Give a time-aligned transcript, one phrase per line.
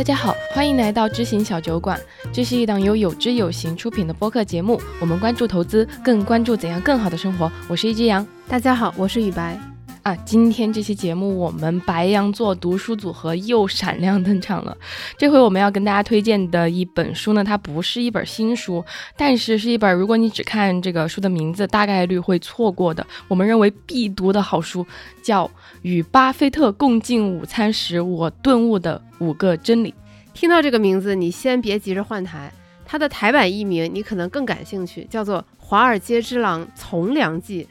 [0.00, 2.00] 大家好，欢迎来到知行小酒馆。
[2.32, 7.52] 这是一档由有知有行出品的播客节目，我们关注投资，更关注怎样更好的生活。
[7.68, 8.26] 我是一只羊。
[8.48, 9.60] 大家好，我是雨白。
[10.02, 14.74] 啊，今天这期节目我们白羊座读书组合又闪亮登场了。
[15.18, 18.82] 这回我们要跟大家推荐的一本书呢，它不是一本新书，
[19.14, 24.86] 但是是一本如果你只看这个书的名字，大概率会错过的，我们认为必读的好书，
[25.22, 25.46] 叫
[25.82, 29.90] 《与巴菲特共进午餐时我顿悟的五个真理》。
[30.32, 32.50] 听到这个名字，你先别急着换台，
[32.86, 37.64] 它的台版译名你可能更感兴趣，叫做《华尔街之狼从良记》。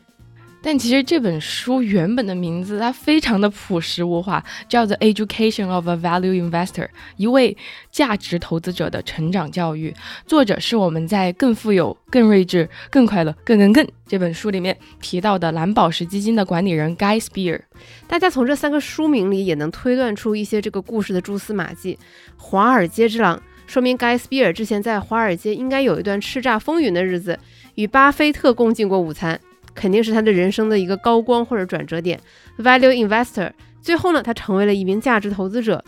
[0.62, 6.86] 但其实这本书原本的名字它非常的朴实无华，叫做《Education of a Value Investor》，
[7.16, 7.56] 一位
[7.92, 9.94] 价值投资者的成长教育。
[10.26, 17.62] 作者是我们在《更富有、更睿智、更快乐、更更更》这本书里面提到的蓝宝石基金的管理人 Guy Spear。
[18.08, 21.98] 大家从这三个书名里也能推断出一些这个故事的蛛丝马迹。
[22.36, 27.40] 华尔街之狼说明 Guy Spear 之前在华尔街应该有一段叱咤风云的日子，
[27.76, 29.40] 与巴菲特共进过午餐。
[29.80, 32.20] 肯定是他的人生的一个高光或者转折点
[32.58, 33.50] ，value investor。
[33.82, 35.82] 最后呢，他成为了一名价值投资者。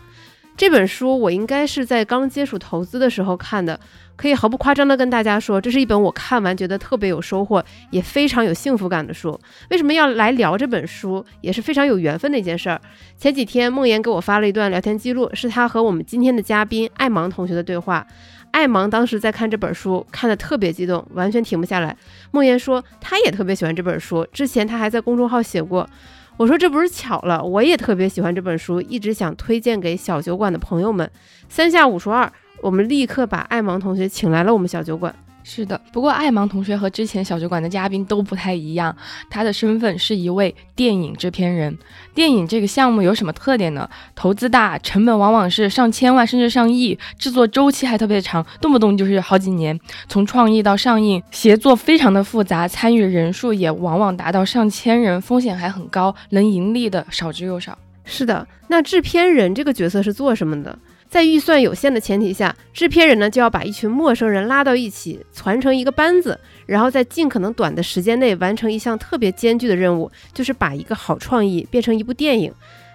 [0.56, 3.78] 这本书我应该是在刚接触投资的时候看的，
[4.16, 9.38] 可以毫不夸张的跟大家说，这是一本我看完觉得特别有收获，也非常有幸福感的书。
[9.70, 12.80] 为什么要来聊这本书，也是非常有缘分的一件事儿。
[13.18, 18.06] 前几天梦妍给我发了一段聊天记录，是他和我们今天的嘉宾艾芒同学的对话。
[18.52, 21.96] 艾芒当时在看这本书，看得特别激动，完全停不下来。
[22.30, 25.88] 梦妍说，他也特别喜欢这本书，之前他还在公众号写过。
[26.36, 31.10] 我说这不是巧了，我也特别喜欢这本书，一直想推荐给小酒馆的朋友们。
[31.48, 32.30] 三下五除二，
[32.62, 35.14] 我们立刻把艾芒同学请来了我们小酒馆。
[35.44, 38.96] 是的，不过艾芒同学和之前小酒馆的嘉宾都不太一样，
[39.28, 41.76] 他的身份是一位电影制片人。
[42.14, 43.88] 电影这个项目有什么特点呢？
[44.14, 49.78] 投资大，成本往往是上千万甚至上亿，制作周期还特别长，动不动就是好几年。
[50.08, 57.76] 从创意到上映，协作非常的复杂，参与人数也往往达到上千人，风险还很高，能盈利的少之又少。
[58.04, 60.78] 是的，那制片人这个角色是做什么的？
[61.12, 72.50] 在预算有限的前提下，制片人呢就要把一群陌生人拉到一起，攒成一个班子，然后在尽可能短的时间内完成一项特别艰巨的任务，就是把一个好创意变成一部电影。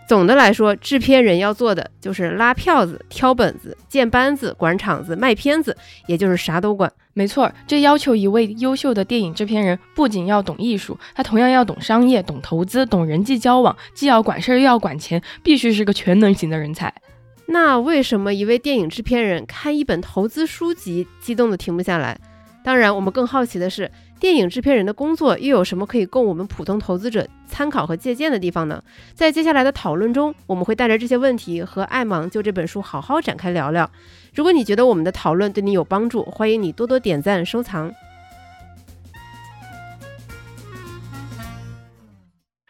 [0.10, 5.78] 总的来说，制片人要做的就是拉票子、挑本子、建班子、管场子、卖片子，
[6.08, 6.92] 也就是啥都管。
[7.14, 16.92] 没错，这要求一位优秀的电影制片人不仅要懂艺术，他同样要懂商业、懂投资、懂人际交往，既要管事儿又要管钱，必须是个全能型的人才。
[17.50, 22.20] 那为什么一位电影制片人看一本投资书籍激动的停不下来？
[22.64, 28.84] 当然，我们更好奇的是，电影制片人的工作又有什么可以供我们普通投资者参考和借鉴的地方呢？
[29.14, 33.90] 在接下来的讨论中，我们会带着这些问题和艾芒就这本书好好展开聊聊。
[34.36, 37.86] 如果你觉得我们的讨论对你有帮助，欢迎你多多点赞收藏。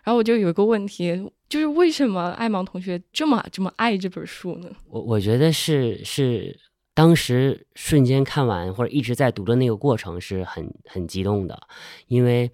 [0.04, 1.32] 然后我就有一个问题。
[1.50, 4.70] 就是为什么艾芒同学这么这么爱这本书呢？
[4.90, 6.60] 我我觉得是是
[6.94, 11.68] 当时瞬间看完或者一直在读的那个过程是很很激动的，
[12.08, 12.52] 因为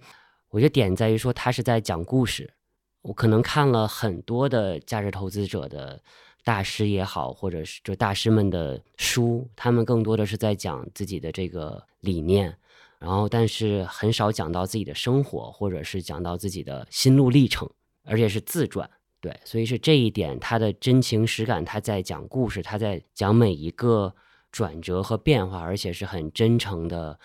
[0.50, 2.52] 我觉得点在于说他是在讲故事。
[3.02, 6.00] 我可能看了很多的价值投资者的
[6.42, 12.56] 大师也好，或者是就大师们的书，他们更多的是在讲自己的这个理念，
[12.98, 17.68] 然后但是很少讲到自己的生活，或者是讲到自己的心路历程。
[18.04, 18.88] 而且是自传，
[19.20, 24.14] 对，所以是这一点，他的真情实感，他在讲故事，他在讲每一个
[24.52, 27.18] 转折和变化，而且是很真诚的，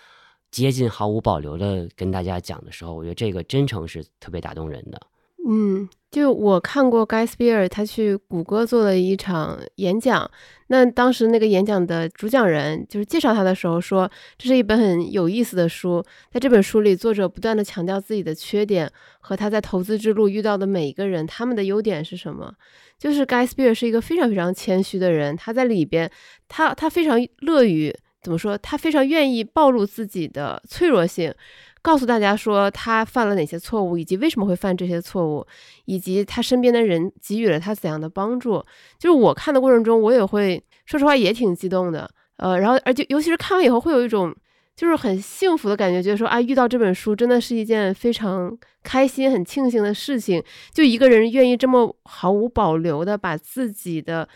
[0.50, 5.00] 接近毫无保留的跟大家讲的时候，我觉得这个真诚是特别打动人的。
[5.48, 10.30] 嗯，就我看过 Guy Spear 他去谷歌做了一场演讲，
[10.68, 18.92] 那当时那个演讲的主讲人就是介绍他的时候说，这是一本很有意思的书，在这本书里，作者不断的强调自己的缺点
[19.22, 22.54] 和他在投资之路遇到的每一个人他们的优点是什么。
[23.00, 26.12] 就是 Guy Spear 是一个非常非常谦虚的人，他在里边，
[26.50, 31.34] 他他非常乐于怎么说，他非常愿意暴露自己的脆弱性。
[31.82, 35.48] 告诉大家说他犯了哪些错误，以及为什么会犯这些错误，
[35.86, 38.62] 以及他身边的人给予了他怎样的帮助。
[38.98, 42.10] 就是我看的过程中，我也会说实话也挺激动的。
[42.36, 44.36] 呃，然后而且尤其是看完以后，会有一种
[44.76, 50.44] 就是很幸福的感觉，觉得说啊，遇到这本书真的是一件非常开心、很庆幸的事情。
[50.74, 54.28] 就一个人愿意这么毫无保留的把自己的。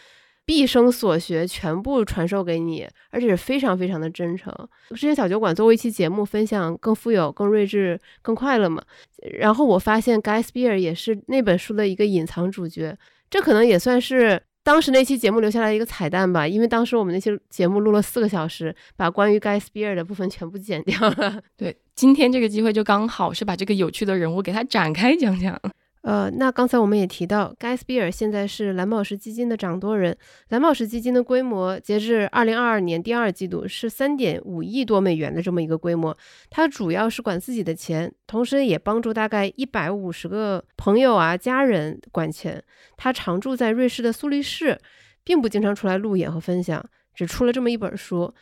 [0.46, 4.54] 毕生所学全部传授给你，而且是非常非常的真诚。
[4.90, 8.84] 之前小酒馆做过一期节目，分享更富有、更睿智、更快乐嘛。
[9.40, 12.98] 然后我发现 Guy Spier 也是那本书的一个隐藏主角，
[13.30, 21.42] 这可能也算是当时那期节目留下来一个彩蛋吧，因为当时我们那期节目录了四个小时，把关于 Guy Spier 的部分全部剪掉了。
[21.56, 25.58] 对，今天这个机会就刚好是把这个有趣的人物给他展开讲讲。
[26.04, 30.16] 呃，那刚才我们也提到，盖斯比尔现在是蓝宝石基金的掌舵人。
[30.50, 36.16] 蓝宝石基金的规模，截至二零二二年第二季度是三点五亿多美元的这么一个规模。
[36.50, 42.62] 它主要是管自己的钱，同时也帮助大概一百五十个朋友啊、家人管钱。
[42.98, 44.78] 他常住在瑞士的苏黎世，
[45.24, 46.86] 并不经常出来路演和分享，
[47.16, 48.34] 只出了这么一本书。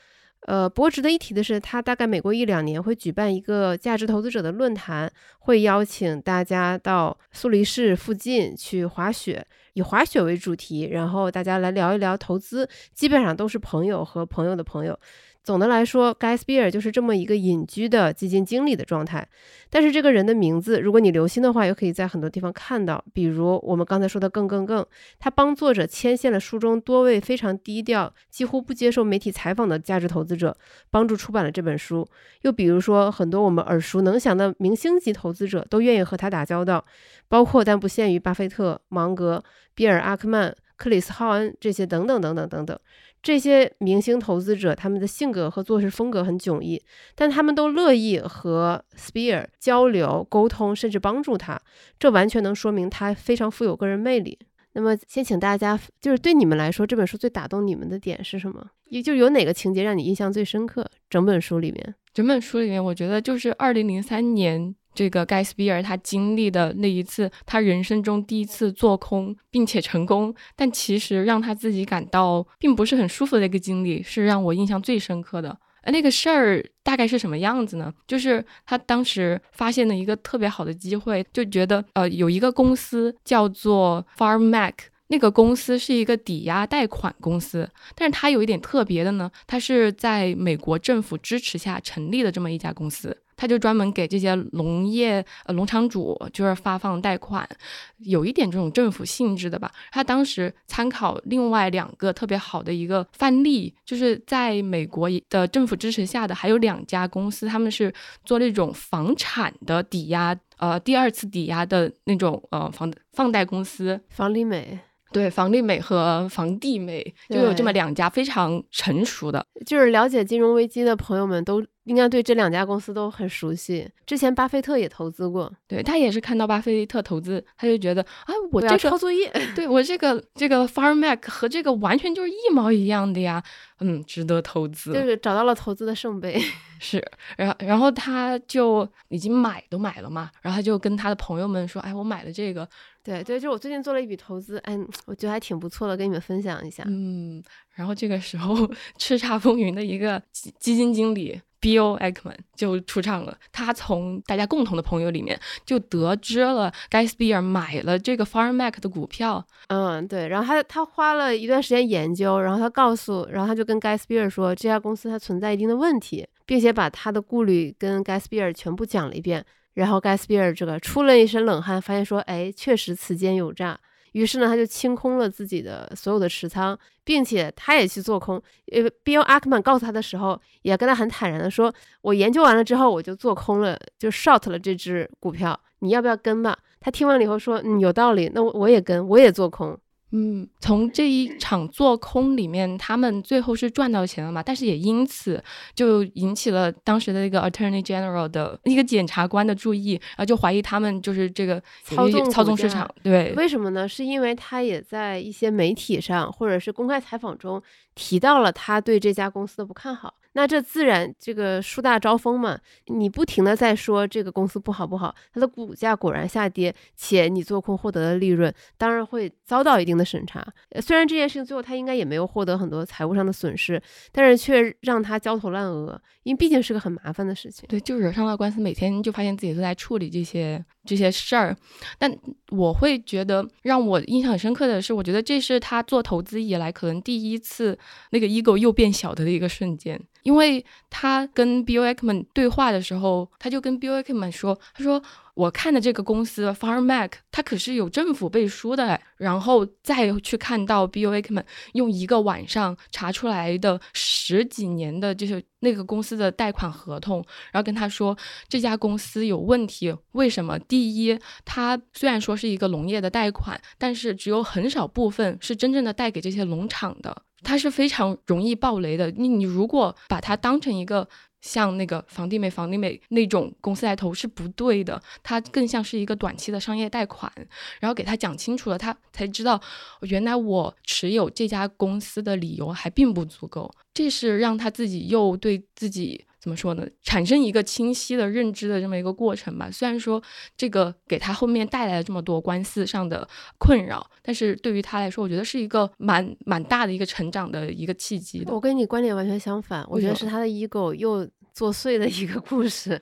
[0.47, 14.99] 呃，不过值得一提的是，他大概每过一两年会举办一个价值投资者的论坛，会邀请大家到苏黎世附近去滑雪，以滑雪为主题，然后大家来聊一聊投资，基本上都是朋友和朋友的朋友。
[15.43, 19.27] 总的来说，盖斯比尔就是这么一个隐居的基金经理的状态。
[19.71, 23.03] 但是这个人的名字，如果你留心的话，又可以在很多地方看到。
[23.11, 24.85] 比如我们刚才说的“更更更”，
[25.17, 30.55] 他帮作者牵线了书中多位非常低调、几乎不接受媒体采访的价值投资者，
[30.91, 32.07] 帮助出版了这本书。
[32.43, 36.85] 又比如说，很多我们耳熟能详的明星级投资者都愿意和他打交道，
[37.27, 39.43] 包括但不限于巴菲特、芒格、
[39.73, 42.79] 比尔·阿克曼、克里斯·浩恩这些等等等等等等。
[43.21, 46.81] 这些明星投资者，他们的性格和做事风格很迥异，
[47.15, 51.61] 但他们都乐意和 Spear 交流、沟通，甚至帮助他。
[51.99, 54.39] 这完全能说明他非常富有个人魅力。
[54.73, 58.65] 那么，先请大家，就是对你们来说，这本书最打动你们的点是什么？
[58.85, 60.89] 也就有哪个情节让你印象最深刻？
[61.09, 64.73] 整本书里面，整本书里面，我觉得就是二零零三年。
[64.93, 75.57] 这个盖斯比尔他经历的那一次，他人生中第一次做空并且成功，但其实让他自己感到并不是很舒服的一个经历，是让我印象最深刻的。
[75.83, 77.91] 呃，那个事儿大概是什么样子呢？
[78.05, 84.75] 就是他当时发现了一个特别好的机会，就觉得呃有一个公司叫做 Farm Mac，
[85.07, 93.17] 那个公司是一个抵押贷款公司，但是它有一点特别的呢，它是在美国政府支持下成立的这么一家公司。
[93.41, 97.49] 他就专门给这些农业呃农场主就是发放贷款，
[97.97, 99.71] 有一点这种政府性质的吧。
[99.91, 107.91] 他当时参考另外两个特别好的一个范例，就是在美国的政府支持下的还有两家公司，他们是
[108.23, 114.77] 做那种房产的抵押，呃第二次抵押的那种呃房放贷公司，房利美。
[115.13, 123.89] 对，房利美和房地美就有这么两家非常成熟的，就是了解金融危机的朋友们都应该对这两家公司都很熟悉。
[124.05, 133.43] 之前巴菲特也投资过，对他也是看到巴菲特投资，他就觉得啊，我这个抄作业，对我这个这个 Farm Mac 和这个完全就是一毛一样的呀，
[133.79, 136.41] 嗯，值得投资，就是找到了投资的圣杯。
[136.83, 136.99] 是，
[137.37, 142.67] 然后然后他就已经买都买了嘛，然后他就跟他的朋友们说，哎，我买了这个。
[143.03, 146.83] 对对，就我最近做了一笔投资，哎，我觉得还挺不错的，跟你们分享一下。
[146.87, 147.41] 嗯，
[147.73, 148.55] 然后这个时候
[148.97, 159.45] 叱咤风云的一个基基金经理 Bill Ackman 就出场了，他从大家共同的朋友里面就得知了 Guy Spier 买了这个 Farmac 的股票。
[159.67, 169.45] 嗯，对，然后他他花了一段时间研究，然后他告诉，然后他就跟 Guy Spier 说，这家公司它存在一定的问题，并且把他的顾虑跟 Guy Spier 全部讲了一遍。
[169.73, 173.79] 然后 Gaspier 这个出了一身冷汗，发现说，哎，确实此间有诈。
[174.11, 178.35] 于是呢，他就清空了自己的所有的持仓，并且他也去做空。
[178.71, 186.57] 呃，Bill Ackman 告诉他的时候，也跟他很坦然的说，我研究完了之后，我就做空了，就 short 了这只股票，你要不要跟吧？
[186.79, 189.77] 他听完了以后说，嗯，有道理，那我我也跟，我也做空。
[190.11, 194.43] 嗯，从这一场做空里面，他们最后是赚到钱了嘛？
[194.43, 195.41] 但是也因此
[195.73, 202.89] 就引起了当时的那个 Attorney General 的一个检察官的注意，然后就怀疑他们就是这个操纵操纵市场。
[203.01, 203.87] 对，为什么呢？
[203.87, 207.61] 是因为他也在一些媒体上或者是公开采访中
[207.95, 210.13] 提到了他对这家公司的不看好。
[210.33, 212.57] 那这自然这个树大招风嘛，
[212.87, 220.45] 你不停的在说这个公司不好不好，它的股价果然下跌，且你做空获得的利润当然会遭到一定的审查。
[220.81, 227.65] 虽然这件事情最后他应该也没有获得很多财务上的损失，但是却让他焦头烂额，因为毕竟是个很麻烦的事情。
[227.67, 231.55] 对，就惹上了官司，每天就发现自己都在处理这些这些事儿。
[231.97, 232.09] 但
[232.51, 237.77] 我会觉得让我印象很深刻的是，我觉得这是他做投资以来可能第一次
[238.11, 239.99] 那个 ego 又变小的一个瞬间。
[240.23, 245.01] 因为他跟 Bill Ackman 对话的时候，他就跟 Bill Ackman 说：“他说
[245.33, 259.95] 我看的这个公司 Farmac，它可是有政府背书的。”然后再去看到 Bill Ackman 用一个晚上查出来的十几年的，就是那个公司的贷款合同，然后跟他说这家公司有问题。
[260.13, 260.57] 为什么？
[260.59, 267.23] 第一，它虽然说是一个农业的贷款，但是只有很少部分是真正的贷给这些农场的。
[267.43, 269.09] 它是非常容易爆雷的。
[269.11, 271.07] 你你如果把它当成一个
[271.41, 277.31] 像那个房地美、房地美那种公司来投是不对的，它更像是一个短期的商业贷款。
[277.79, 279.59] 然后给他讲清楚了，他才知道
[280.01, 283.71] 原来我持有这家公司的理由还并不足够。
[283.93, 286.25] 这是让他自己又对自己。
[286.41, 286.83] 怎么说呢？
[287.03, 289.69] 产生一个清晰的认知的这么一个过程吧。
[289.71, 290.21] 虽然说
[290.57, 293.27] 这个给他后面带来了这么多官司上的
[293.59, 298.43] 困扰，但是对于他来说，我觉得是一个蛮蛮大的一个成长的一个契机。
[298.47, 302.99] 我跟你观点完全相反，我觉得是他的 ego 又作祟的一个故事，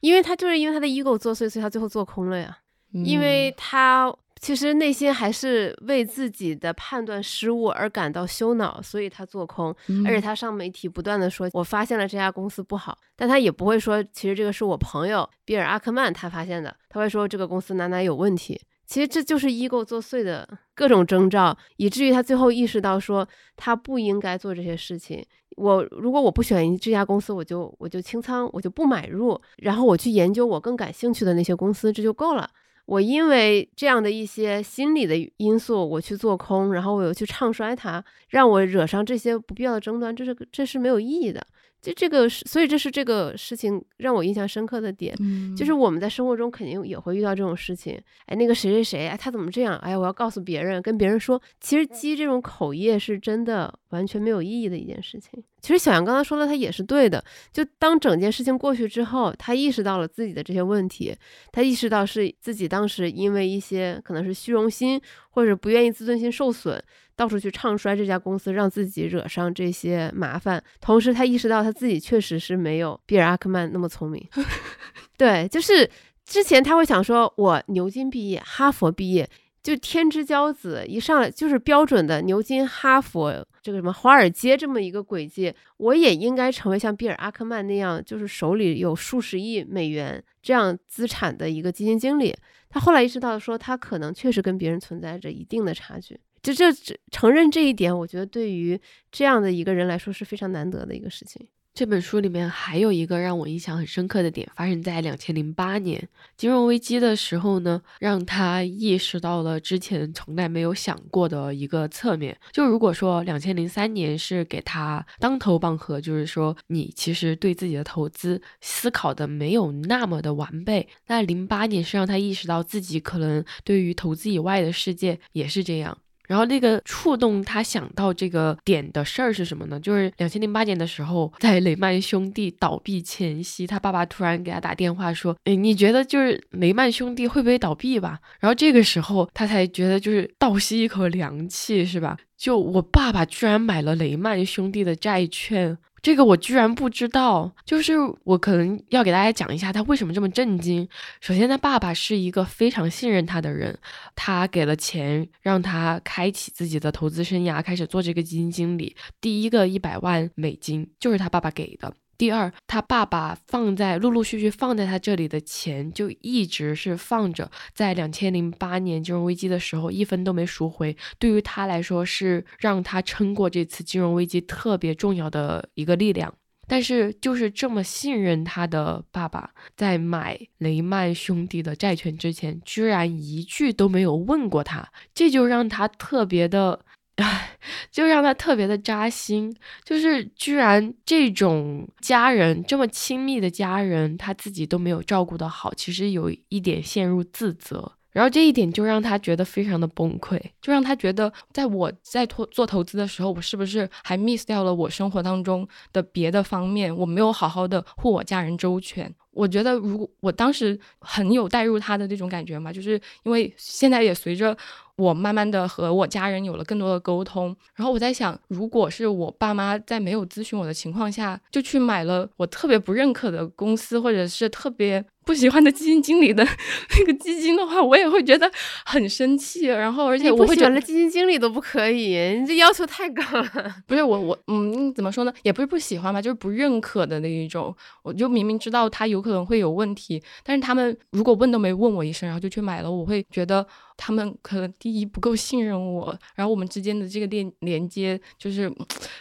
[0.00, 2.58] 因为他就是因为他的 ego 作祟，所以他最后做空了呀，
[2.92, 4.12] 因为他。
[4.40, 9.68] 其实内心还是为自己的判断失误而感到羞恼，所以他做空，
[10.06, 18.58] 而且他上媒体不断的说，我发现了这家公司不好，但他也不会说，其实这个是我朋友比尔阿克曼他发现的，他会说这个公司哪哪有问题。
[18.86, 25.24] 其实这就是 ego 作祟的各种征兆，以至于他最后意识到说他不应该做这些事情。
[25.56, 32.50] 我如果我不选这家公司，我就我就清仓，我就不买入，然后我去研究我更感兴趣的那些公司，这就够了。
[32.90, 41.40] 我因为这样的一些心理的因素，我去做空，然后我又去唱衰它，让我惹上这些不必要的争端，这是这是没有意义的。
[41.80, 45.16] 就这个，所以这是这个事情让我印象深刻的点，
[45.56, 47.96] 就是我们在生活中肯定也会遇到这种事情。
[48.26, 49.76] 哎，那个谁谁谁，哎，他怎么这样？
[49.76, 55.40] 哎呀，我要告诉别人，跟别人说，其实积这种口业是真的完全没有意义的一件事情。
[55.60, 57.22] 其实小杨刚才说的，他也是对的。
[57.52, 61.16] 就当整件事情过去之后，他意识到了自己的这些问题，
[61.52, 65.00] 他意识到是自己当时因为一些可能是虚荣心
[65.30, 66.82] 或者不愿意自尊心受损。
[67.16, 70.64] 到处去唱衰这家公司，让自己惹上这些麻烦。
[70.80, 74.26] 同时，他意识到他自己确实是没有比尔·阿克曼那么聪明。
[75.18, 75.86] 对，就是
[76.24, 79.28] 之前他会想说，我牛津毕业，哈佛毕业，
[79.62, 92.34] 就天之骄子，一上来就是标准的牛津、哈佛这个什么华尔街这么一个轨迹，我也应该成为像比尔·阿克曼那样，就是手里有数十亿美元这样资产的一个基金经理。
[92.68, 96.18] 他后来意识到说，他可能确实跟别人存在着一定的差距。
[96.42, 96.72] 就这
[97.10, 98.80] 承认这一点，我觉得对于
[99.12, 101.46] 这样的一个人来说是非常难得的一个事情。
[101.80, 106.06] 这本书里面还有一个让我印象很深刻的点，发生在两千零八年
[106.36, 112.38] 金融危机的时候呢，让他意识到了之前从来没有想过的一个侧面。
[112.52, 125.96] 就如果说两千零三年是给他当头棒喝，就是说你其实对自己的投资思考的没有那么的完备，那零八年是让他意识到自己可能对于投资以外的世界也是这样。
[126.30, 129.80] 然后那个触动他想到这个点的事儿是什么呢？
[129.80, 142.16] 就是两千零八年的时候，在雷曼兄弟倒闭前夕，他爸爸突然给他打电话说：“哎，你觉得就是雷曼兄弟会不会倒闭吧？”然后这个时候他才觉得就是倒吸一口凉气，是吧？
[142.38, 145.76] 就我爸爸居然买了雷曼兄弟的债券。
[146.02, 147.92] 这个我居然不知道，就是
[148.24, 150.88] 我可能要给大家讲一下他为什么这么震惊。
[151.20, 153.78] 首先，他爸爸是一个非常信任他的人，
[154.14, 158.96] 他给了钱让他开启自己的投资生涯，开始做这个基金经理。
[159.20, 161.92] 第一个一百万美金就是他爸爸给的。
[162.20, 170.94] 第二，他爸爸放在陆陆续续放在他这里的钱，就一直是放着，在两千零八年金融危机的时候，一分都没赎回。
[171.18, 176.34] 对于他来说，是让他撑过这次金融危机特别重要的一个力量。
[176.68, 186.84] 但是，就是这么信任他的爸爸，在买雷曼兄弟的债券之前，居然一句都没有问过他，这就让他特别的。
[187.20, 187.58] 唉，
[187.92, 209.12] 就让他特别的扎心，就是居然这种家人这么亲密的家人，他自己都没有照顾得好，其实有一点陷入自责，然后这一点就让他觉得非常的崩溃，就让他觉得，在我在做做投资的时候，我是不是还 miss 掉了我生活当中的别的方面，我没有好好的护我家人周全。
[209.32, 214.56] 我觉得，如果我当时很有带入他的那种感觉嘛，就是因为现在也随着。
[215.00, 226.44] 我慢慢的和我家人有了更多的沟通，然后我在想，如果是我爸妈在没有咨询我的情况下就去买了我特别不认可的公司，或者是特别不喜欢的基金经理的
[226.98, 228.50] 那个基金的话，我也会觉得
[228.84, 229.66] 很生气。
[229.66, 233.74] 然后，而且我会觉得基金经理都不可以，你这要求太高了。
[233.86, 235.32] 不是我我嗯，怎么说呢？
[235.42, 237.74] 也不是不喜欢吧，就是不认可的那一种。
[238.02, 243.64] 我就明明知道他有可能会有问题，但是他们如果问都没问我一声，然后就去买了，我会觉得
[243.96, 248.72] 他们可能第一不够信任我，然后我们之间的这个链连接就是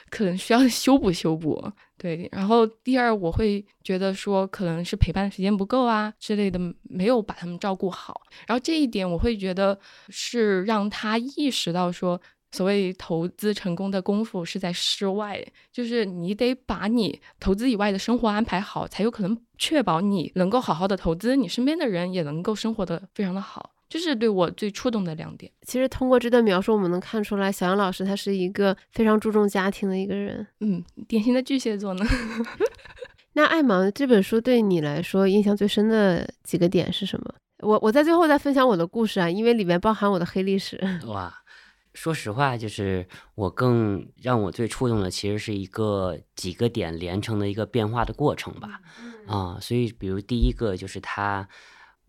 [0.09, 1.71] 可能需要修补修补。
[1.99, 8.21] 对，然后第二我会觉得说可能是陪伴时间不够啊之类的，没有把他们照顾好。
[8.47, 9.77] 然后这一点我会觉得
[10.07, 12.19] 是让他意识到说，
[12.53, 23.71] 所谓投资成功的功夫是在室外，就是你得把你投资以外的生活安排好，才有可能确保你能够好好的投资，你身边的人也能够生活的非常的好。
[23.89, 25.51] 这是对我最触动的两点。
[25.63, 30.45] 其实通过这段描述，我们能看出来，小杨老师他是一个非常注重家庭的一个人。
[30.59, 32.05] 嗯，典型的巨蟹座呢。
[33.33, 37.33] 那《爱盲》这本书对你来说印象最深的几个点是什么？
[37.61, 40.79] 我我在最后再分享我的故事啊，因为里面包含我的黑历史。
[41.07, 41.33] 哇，
[41.95, 48.81] 说实话，就是我更让我最触动的，其实是一个几个点连成的一个变化的过程吧。
[49.25, 51.49] 啊，所以比如第一个就是他。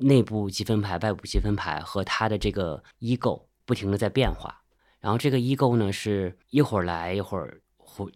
[0.01, 4.63] 内部积分牌、外部积分牌和他的这个 ego 不停的在变化，
[5.01, 7.61] 然后这个 ego 呢是一会儿来一会儿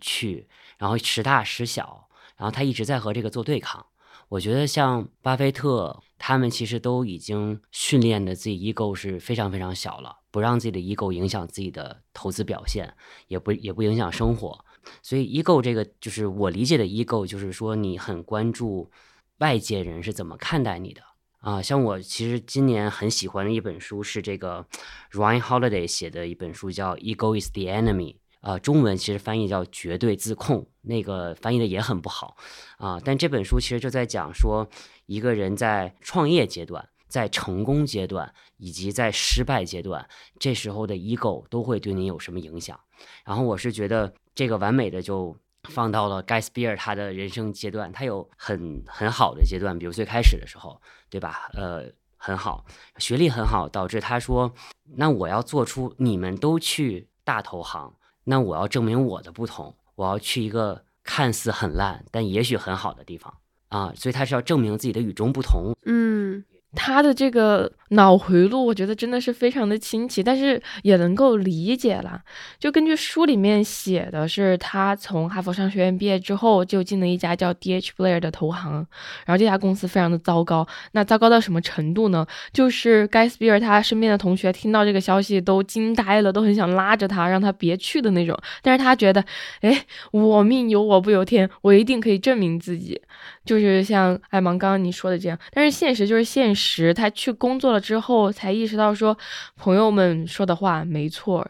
[0.01, 0.49] 去，
[0.79, 3.85] 然后时大时小，然后他一直在和这个做对抗。
[4.31, 12.93] 我觉得像巴菲特他们其实都已经训练的自己 ego 是非常非常小了，不让自己的 ego 影响自己的投资表现，
[13.29, 14.65] 也不也不影响生活。
[15.03, 18.91] 所以 ego 这个就是我理解的 ego，就是说你很关注
[19.39, 21.03] 外界人是怎么看待你的。
[21.45, 24.67] 啊，像我其实今年很喜欢的一本书是这个
[25.13, 32.35] Ryan Holiday 写的一本书，叫《Ego is the Enemy》啊，中文其实翻译叫“绝对自控”，那个翻译的也很不好
[32.79, 32.99] 啊。
[33.05, 34.67] 但这本书其实就在讲说，
[35.05, 40.09] 一个人在创业阶段、在成功阶段以及在失败阶段，
[40.39, 42.81] 这时候的 ego 都会对你有什么影响。
[43.27, 45.37] 然后我是觉得这个完美的就。
[45.71, 50.79] 放到了盖斯比尔他的人生阶段，他有很很好的阶段，比如最开始的时候，
[51.15, 51.49] 对吧？
[51.53, 51.85] 呃，
[52.17, 52.65] 很好，
[52.99, 54.53] 学历很好，导致他说
[54.99, 57.95] ：“那我要做出你们都去大投行，
[58.25, 63.33] 那我要证明我的不同，我要去一个看似很烂但也许很好的地方
[63.69, 65.73] 啊！”所以他是要证明自己的与众不同。
[65.87, 66.45] 嗯。
[66.75, 72.21] 他的这个脑回路，我觉得真的是非常的清奇，但是也能够理解了。
[72.59, 78.87] 就根据书里面写的是，他从哈佛商学院毕业之后，就进了一家叫 D H Blair 的投行，
[79.25, 80.67] 然后这家公司非常的糟糕。
[80.93, 82.27] 那糟糕到什么程度呢？
[82.53, 88.37] 就是盖斯比尔他身边的同学听到这个消息都惊呆了，都很想拉着他，让他别去的那种。
[88.63, 89.25] 但是他觉得，
[89.61, 93.01] 哎，我命由我不由天，我一定可以证明自己。
[93.45, 96.95] 就是像艾芒刚刚你说的这样，但是现实就是现实。
[96.95, 99.17] 他去工作了之后，才意识到说
[99.57, 101.47] 朋友们说的话没错，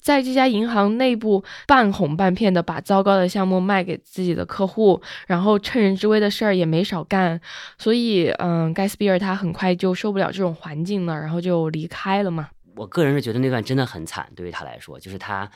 [0.00, 7.40] 在这家银行内部半哄半骗的把糟糕的项目卖给自己的客户，然后趁人之危的事儿也没少干。
[7.78, 12.48] 所以，嗯，盖斯比尔他很快就受不了这种环境了，然后就离开了嘛。
[12.76, 15.50] 我个人是觉得那段真的很惨，对于他来说，就是他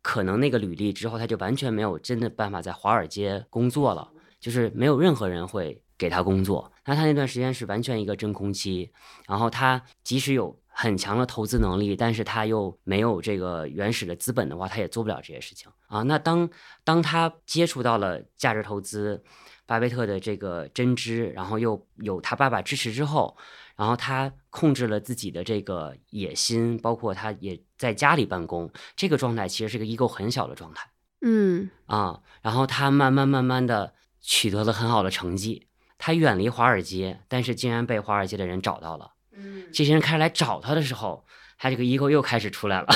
[0.00, 4.08] 可能那个履历之后，他就完全没有真的办法在华尔街工作了。
[4.42, 8.90] 就是没有任何人会给他工作，那他那段时间是完全一个真空期。
[9.28, 16.02] 然后他即使有很强的投资能力，但是他又没有这个原始的资本的话，他也做不了这些事情啊。
[16.02, 16.50] 那当
[16.82, 19.22] 当他接触到了价值投资，
[19.64, 23.36] 巴菲特的这个真知，然后又有他爸爸支持之后，
[23.76, 30.90] 然后他控制了自己的这个野心，包括他也在家里办公，这个状态其实是个 ego 很小的状态。
[31.20, 33.94] 嗯啊，然后他慢慢慢慢的。
[34.22, 35.66] 取得了很好的成绩，
[35.98, 39.12] 他远离华尔街，但是竟然被华尔街的人找到了。
[39.32, 41.24] 嗯，这些人开始来找他的时候，
[41.58, 42.86] 他这个 ego 又开始出来了。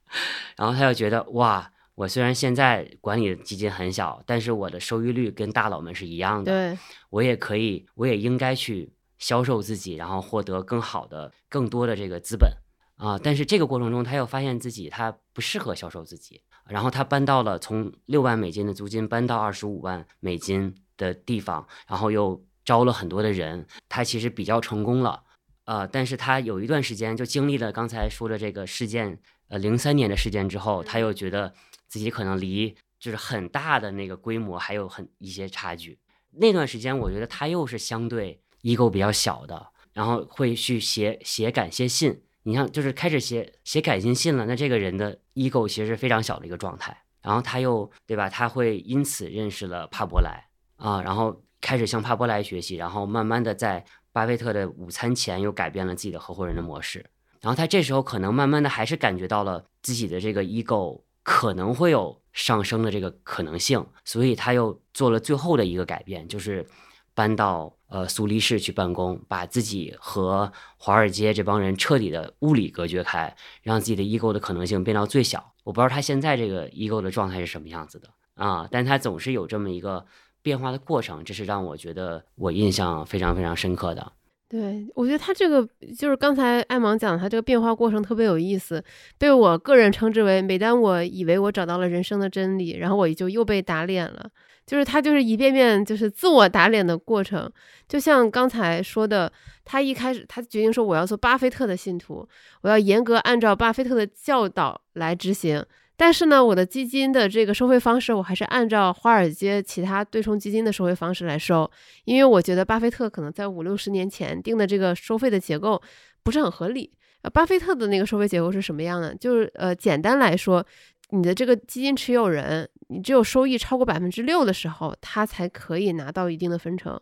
[0.56, 6.50] 然后他又觉得，哇，我虽然现在管理的基金很小，但是我的收益率跟大佬们是一样的。
[6.52, 6.78] 对，
[7.10, 12.50] 我也可以，我也应该去销售自己，然后获得更好的、更多的这个资本
[12.96, 13.18] 啊。
[13.22, 16.42] 但是这个过程中，他又发现自己他不适合销售自己。
[16.70, 23.66] 然后他搬到了从六万美金的租金搬到二十五万美金的地方，然后又招了很多的人。
[23.88, 25.24] 他其实比较成功了，
[25.64, 31.52] 呃，但是他有一段时间就经历了刚才说的这个事件，呃，零三年的事件之后，他又觉得
[31.88, 35.98] 自己可能离就是很大的那个规模还有很一些差距。
[36.32, 42.22] 那段时间，我觉得他又是相对 ego 比较小的，然后会去写写感谢信。
[42.42, 46.96] 你像就是开始写写感情信了，那这个人的 ego 其实是非常小的一个状态。
[47.22, 48.30] 然后他又对吧？
[48.30, 57.04] 他会因此认识了帕伯莱啊，然后开始向帕伯莱学习，然后慢慢的在巴菲特的午餐前又改变了自己的合伙人的模式。
[57.42, 66.66] 然后他这时候可能慢慢的还是感觉到了自己的这个 ego 可能会有上升的这个可能性，所以他又做了最后的一个改变，就是
[67.14, 75.52] 搬到呃苏黎世去办公，把自己和华尔街这帮人彻底的物理隔绝开，让自己的 ego 的可能性变到最小。
[75.64, 80.06] 我不知道他现在这个 ego 的状态是什么样子的啊，但他总是有这么一个
[80.40, 84.12] 变化的过程，这是让我觉得我印象非常非常深刻的。
[84.48, 88.82] 对，我觉得他这个就是刚才艾芒讲，他这个变化过程特别有意思，
[89.16, 94.28] 被我个人称之为，每当我以为我找到了人生的真理，然后我就又被打脸了。
[94.70, 97.50] 就是他就是一遍遍就是自我打脸的过程，
[97.88, 99.32] 就像刚才说的，
[99.64, 102.24] 他一开始他决定说我要做巴菲特的信徒，
[102.60, 105.60] 我要严格按照巴菲特的教导来执行。
[105.96, 111.68] 但是呢，我的基金的这个收费方式，我还是按照华尔街其他对冲基金的收费方式来收，
[112.04, 115.82] 因为我觉得巴菲特可能在五六十年前定的这个收费的结构
[116.22, 116.92] 不是很合理。
[117.22, 119.12] 呃，巴菲特的那个收费结构是什么样的？
[119.16, 120.64] 就是呃，简单来说，
[121.10, 127.00] 你的这个基金持有人，你只有收益超过百分之六的时候，他才可以拿到一定的分成。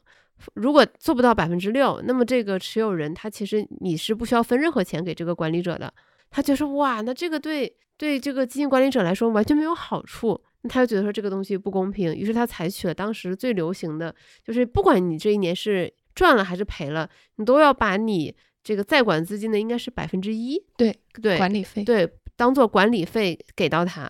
[0.54, 5.92] 如果做不到百分之六，那么这个持有人他其实你是不需要分任何钱给这个管理者的。
[6.30, 7.74] 他就说哇，那这个对。
[7.98, 24.08] 对这个基金管理者来说完全没有好处，那他就觉得说这个东西不公平，于是他采取了当时最流行的，就是不管你这一年是赚了还是赔了，你都要把你这个在管资金的应该是百分之一，对对，管理费，对，当做管理费给到他。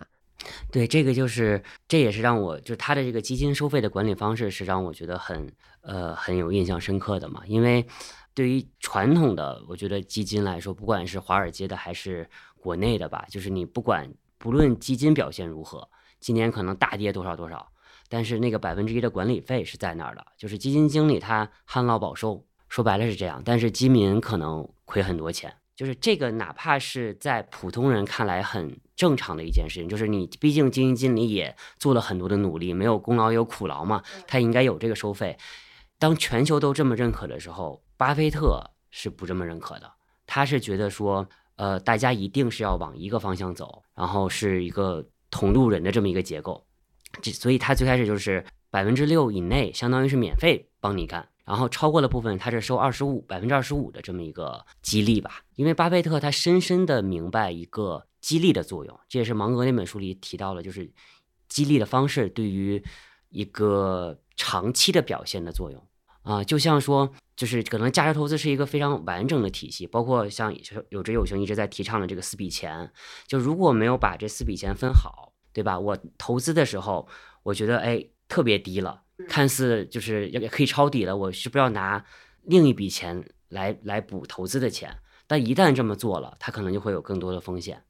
[0.71, 7.85] 对，这个就是这也是让我就他的这个基金收费的管理方式是让我觉得很呃很有印象深刻的嘛，因为
[8.33, 12.29] 对于传统的我觉得基金来说，不管是华尔街的还是。
[12.61, 15.87] 国内的吧，就是你不管不论基金表现如何，
[16.19, 17.71] 今年可能大跌多少多少，
[18.09, 35.37] 但是那个百分之一的管理费是在那儿的，就是基金经理他旱涝保收，说白了是这样，但是基民可能亏很多钱，就是这个哪怕是在普通人看来很正常的一件事情，就是你毕竟基金经理也做了很多的努力，没有功劳有苦劳嘛，他应该有这个收费。
[35.97, 39.89] 当全球都这么认可的时候，巴菲特是不这么认可的，
[40.27, 41.29] 他是觉得说。
[41.55, 46.65] 呃，大家一定是要往一个方向走，然后是一个同路人的这么一个结构，
[47.21, 55.41] 这所以他最开始就是百分之六以内，相当于是免费帮你干，然后超过了部分，他是收二十五百分之二十五的这么一个激励吧。
[55.55, 60.87] 因为巴菲特他深深的明白一个激励的作用，这也是芒格那本书里提到了，就是
[61.47, 62.83] 激励的方式对于
[63.29, 65.83] 一个长期的表现的作用。
[66.21, 70.55] 啊，就像说，就是可能价值投资是一个非常完整的体系，包括像
[70.89, 72.91] 有知有行一直在提倡的这个四笔钱，
[73.25, 75.79] 就如果没有把这四笔钱分好，对吧？
[75.79, 77.07] 我投资的时候，
[77.41, 82.05] 我觉得哎特别低了，看似就是也可以抄底了，我是不是要拿
[82.43, 84.97] 另一笔钱来来补投资的钱？
[85.27, 87.83] 但一旦这么做了，它可能就会有更多的风险，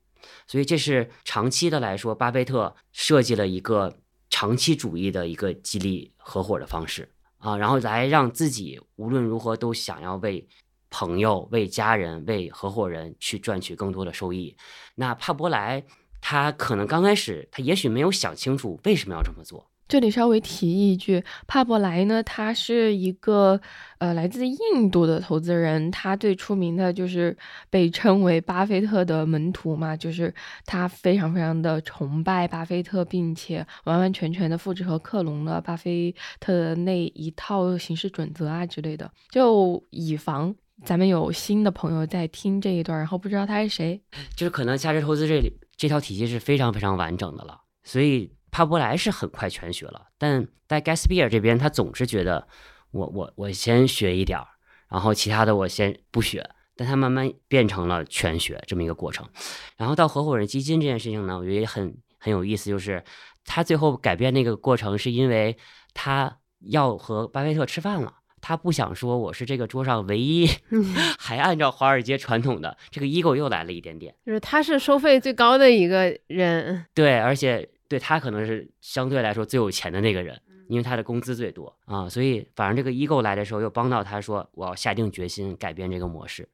[0.47, 7.09] 所以这是长期的来说，巴菲特设计了一个长期主义的一个激励合伙的方式。
[7.37, 10.45] 啊，然后来让自己无论如何都想要为
[10.89, 14.57] 朋友、为家人、为合伙人去赚取更多的收益。
[14.95, 15.81] 那帕伯莱
[16.19, 19.71] 他可能刚开始他也许没有想清楚为什么要这么做。
[19.89, 23.59] 这里稍微提一句，帕伯莱呢，他是一个
[23.97, 27.35] 呃来自印度的投资人，他最出名的就是
[27.71, 30.31] 被称为巴菲特的门徒嘛，就是
[30.63, 40.53] 他非常非常的崇拜巴菲特，并且完完全全的复制和克隆了巴菲特的那一套行事准则啊之类的，就以防
[40.85, 43.99] 咱们有新的朋友在听这一段，然后不知道他是谁，
[44.35, 48.31] 就是可能价值投资这里这套体系是非常非常完整的了，所以。
[48.51, 52.47] 帕伯莱是很快全学了，但在盖斯比尔这边，他总是觉得
[52.91, 54.47] 我我我先学一点儿，
[54.89, 56.49] 然后其他的我先不学。
[56.75, 59.27] 但他慢慢变成了全学这么一个过程。
[59.75, 63.03] 然后到合伙人基金这件事情呢，我觉得也很很有意思，就是
[63.43, 65.57] 他最后改变那个过程，是因为
[65.93, 70.47] 他要和巴菲特吃饭了，他不想说我是这个桌上唯一
[71.19, 77.69] 还按照华尔街传统的，这个 ego 又来了一点点，就是他是收费最高的一个人，对，而且。
[77.89, 86.47] 对他可能是相对来说最有钱的那个人，因为他的工资最多啊，所以反正这个 ego 来的时候又帮到他，说我要下定决心改变这个模式。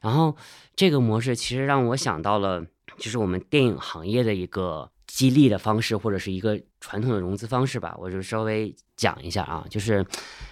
[0.00, 0.36] 然后
[0.76, 2.64] 这个模式其实让我想到了，
[2.96, 7.96] 就是我们电影行业的一个激励的方式，或者是一个传统的融资方式吧。
[7.98, 10.06] 我就稍微讲一下啊，就是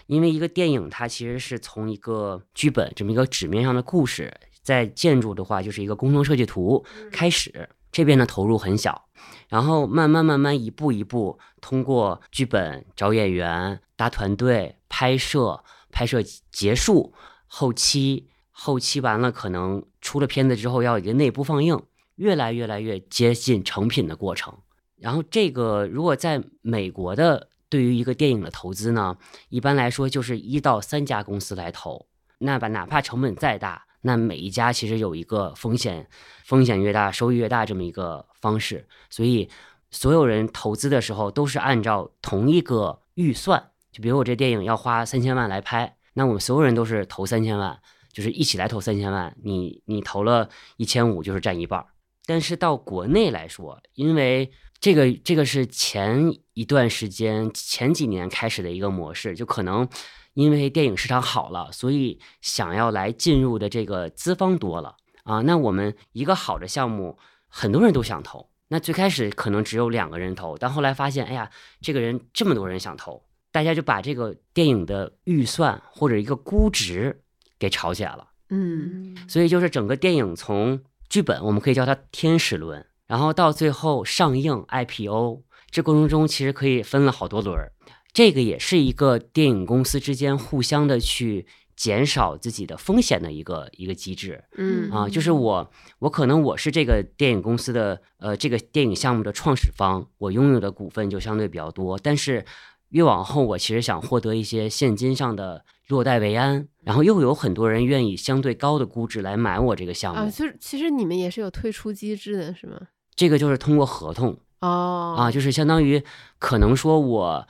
[0.09, 7.69] 因为一个电影它其实是从一个剧本这么一个纸面上的故事，在建筑的话就是一个工程设计图开始。
[7.93, 9.09] 这边的投入很小，
[9.49, 17.15] 然后慢慢慢慢一步一步通过剧本找演员搭团队拍摄拍摄结束
[17.47, 21.81] 后期，后期完了可能出了片子之后要一个内部放映，
[22.17, 24.59] 越来越来越接近成品的过程。
[24.99, 29.17] 然后这个如果在美国的对于一个电影的投资呢，
[29.49, 32.07] 一般来说就是一到三家公司来投，
[32.39, 36.09] 那把哪怕成本再大，那每一家其实有一个风险，
[36.45, 39.51] 风险越大收益越大这么一个方式，所以
[39.91, 47.77] 所有人投资的时候都是按照同一个预算，就比如我这电影要花三千万来拍，那我们所有人都是投三千万，
[48.13, 51.87] 就是一起来投三千万，你你投了一千五就是占一半儿，
[52.27, 59.89] 但是到国内来说，因为这个这个是前一段时间前几年开始的一个模式，就可能
[60.37, 64.95] 因为电影市场好了，所以想要来进入的这个资方多了
[65.25, 65.41] 啊。
[65.41, 67.19] 那我们一个好的项目，
[67.49, 68.51] 很多人都想投。
[68.69, 77.23] 那最开始可能只有两个人投，但后来发现，哎呀，这个人这么多人想投，大家就把这个电影的预算或者一个估值
[77.59, 78.29] 给炒起来了。
[78.51, 87.73] 嗯所以就是整个电影从剧本，我们可以叫它天使轮，然后到最后上映 IPO，这过程中其实可以分了好多轮儿。
[88.17, 94.43] 这个也是一个电影公司之间互相的去减少自己的风险的一个一个机制。
[94.57, 94.91] 嗯。
[94.91, 102.43] 啊，就是我我可能我是这个电影公司的呃这个电影项目的创始方，我拥有的股份就相对比较多，但是
[102.89, 112.81] 越往后我其实想获得一些现金上的落袋为安，然后又有很多人愿意相对高的估值来买我这个项目，啊，就是其实你们也是有退出机制的，是吗？
[113.15, 115.15] 这个就是通过合同哦。
[115.19, 116.03] 啊，就是相当于
[116.39, 117.47] 可能说我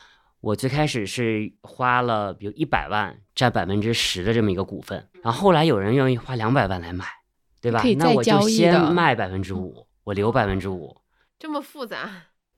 [0.47, 7.05] 我最开始是花了比如一百万占百分之十的这么一个股份，然后后来有人愿意花两百万来买，
[7.61, 7.97] 对吧可以？
[7.97, 10.99] 再那我就先卖百分之五，我留百分之五。
[11.37, 12.09] 这么复杂，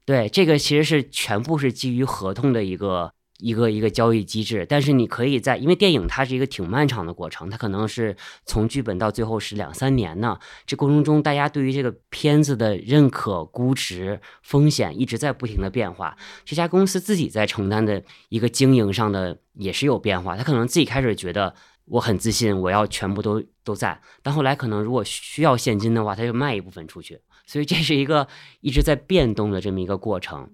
[0.05, 10.39] 对，这个其实是全部是基于合同的一个一个一个交易机制，但是你可以在，因为电影它是一个挺漫长的过程，它可能是从剧本到最后是两三年呢。
[10.67, 16.17] 这过程中，大家对于这个片子的认可、估值、风险一直在不停的变化。
[16.45, 21.55] 这家公司自己在承担的一个经营上的也是有变化，他可能自己开始觉得。
[21.91, 23.99] 我很自信，我要全部都都在。
[24.23, 27.19] 但后来可能如果需要现金的话，他就卖一部分出去。
[27.47, 28.29] 所以这是一个
[28.61, 30.51] 一直在变动的这么一个过程，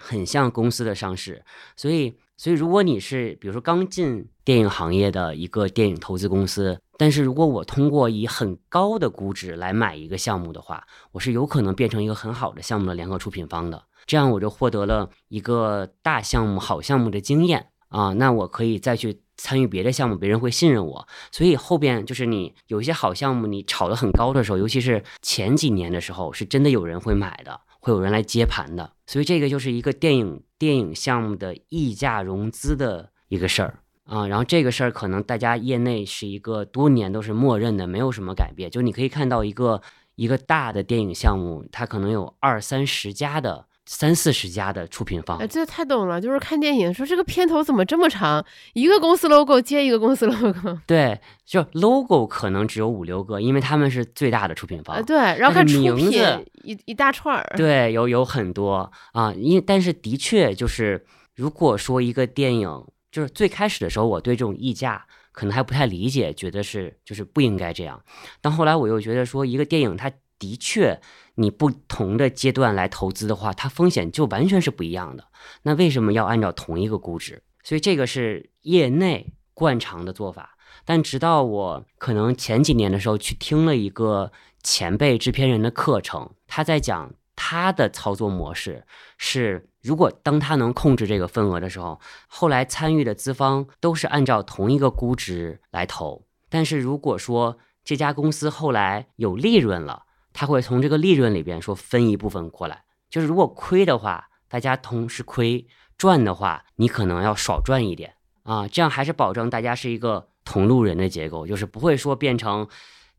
[0.00, 1.44] 很像公司的上市。
[1.76, 13.84] 所以，所以如果你是比如说刚进电影行业的一个电影投资公司，但是如果我通过以很高的估值来买一个项目的话，我是有可能变成一个很好的项目的联合出品方的。
[14.06, 19.20] 这样我就获得了一个大项目、好项目的经验啊，那我可以再去。
[19.38, 28.90] 参与别的项目，别人会信任我，所以后边就是你有一些好项目，你炒得很高的时候，尤其是前几年的时候，是真的有人会买的，会有人来接盘的。
[29.06, 34.26] 所以这个就是一个电影电影项目的溢价融资的一个事儿啊。
[34.26, 38.68] 然后这个事儿可能大家业内是一个多年都是默认的，没有什么改变。
[38.68, 39.80] 就你可以看到一个
[40.16, 43.66] 一个大的电影项目，它可能有二三十家的。
[43.88, 46.20] 三四十家的出品方，哎，这太懂了。
[46.20, 48.44] 就是看电影说这个片头怎么这么长，
[48.74, 50.76] 一个公司 logo 接一个公司 logo。
[50.86, 54.96] 对，就 logo 可能只有五六个，因为他们是最大的出品方。
[54.96, 57.54] 啊，对，然后看出名品字一一大串儿。
[57.56, 68.02] 对，有有很多啊，因但是的确就是，如果说一个电影，就是最开始的时候，我对这种溢价可能还不太理解，觉得是就是不应该这样。
[68.40, 71.00] 但后来我又觉得说，一个电影它的确。
[71.38, 75.24] 你不同的阶段来投资的话，它风险就完全是不一样的。
[75.64, 77.42] 那为什么要按照同一个估值？
[77.62, 80.56] 所以这个是业内惯常的做法。
[80.86, 88.86] 但直到我可能前几年的时候去听了一个前辈制片人的课程，他在讲他的操作模式
[89.18, 96.24] 是：如果当他能控制这个份额的时候，后来参与的资方都是按照同一个估值来投。
[96.48, 100.04] 但是如果说这家公司后来有利润了，
[100.38, 108.68] 他会从这个利润里边说分一部分过来，就是如果亏的话，大家同时亏；赚的话，你可能要少赚一点啊。
[108.68, 112.68] 这样还是保证大家是一个同路人的结构，就是不会说变成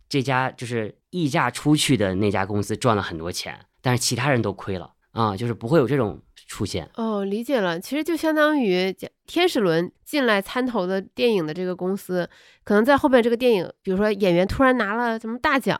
[0.07, 6.87] 这家就是溢价出去的那家公司赚了很多钱，但是其他人都亏了啊，就是不会有这种出现。
[6.97, 12.29] 哦，理解了，其实就相当于天使轮进来参投的电影的这个公司，
[12.63, 15.75] 可能在后面这个电影，比如说演员突然拿了什么大奖。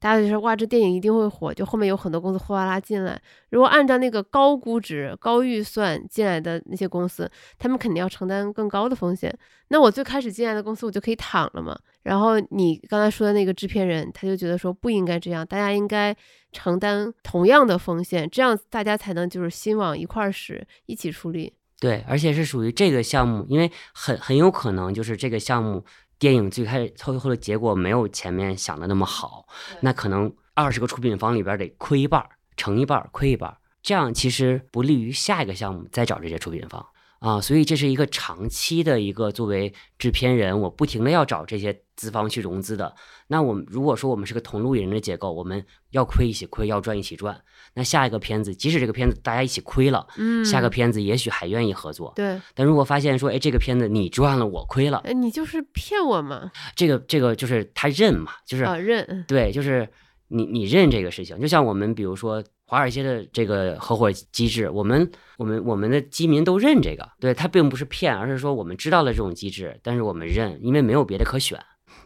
[0.00, 3.20] 大家就说哇，这电影一定会火，就后面有很多公司哗啦啦进来。
[3.50, 9.36] 如果按照那个高估值、高预算进来的那些公司，他们肯定要承担更高的风险。
[9.68, 11.78] 那我最开始进来的公司，我就可以躺了嘛。
[12.02, 16.16] 然后你刚才说的那个制片人，他就觉得说不应该这样，大家应该
[16.52, 21.52] 承担同样的风险，这样大家才能就是心往一块儿使，一起出力。
[21.80, 25.84] 对，而且是属于这个项目，因为很很有可能就是这个项目
[26.18, 29.46] 电影最开始最后的结果没有前面想的那么好，
[29.80, 36.84] 那可能二十个出品方里边得亏一半儿，成一半儿，亏一半儿，这样其实不利于下一个项目再找这些出品方
[37.18, 37.40] 啊。
[37.40, 42.94] 所以这是一个长期的一个作为制片人，我不停的要找这些资方去融资的。
[43.26, 47.38] 那我们如果说我们是个同路人的结构，我们要亏一起亏，要赚一起赚。
[47.74, 52.12] 那下一个片子，即使这个片子大家一起亏了，嗯，下个片子也许还愿意合作。
[52.16, 59.88] 对，但如果发现说，哎，这个片子你赚了，我亏了，哎，你就是骗我嘛，这个这个就是他认嘛，就是、啊，认，对，就是
[60.28, 61.38] 你你认这个事情。
[61.40, 71.58] 就像我们比如说华尔街的这个合伙机制，我们我们我们的基民都认这个，对他并不是骗，而是说我们知道了这种机制，但是我们认，因为没有别的可选。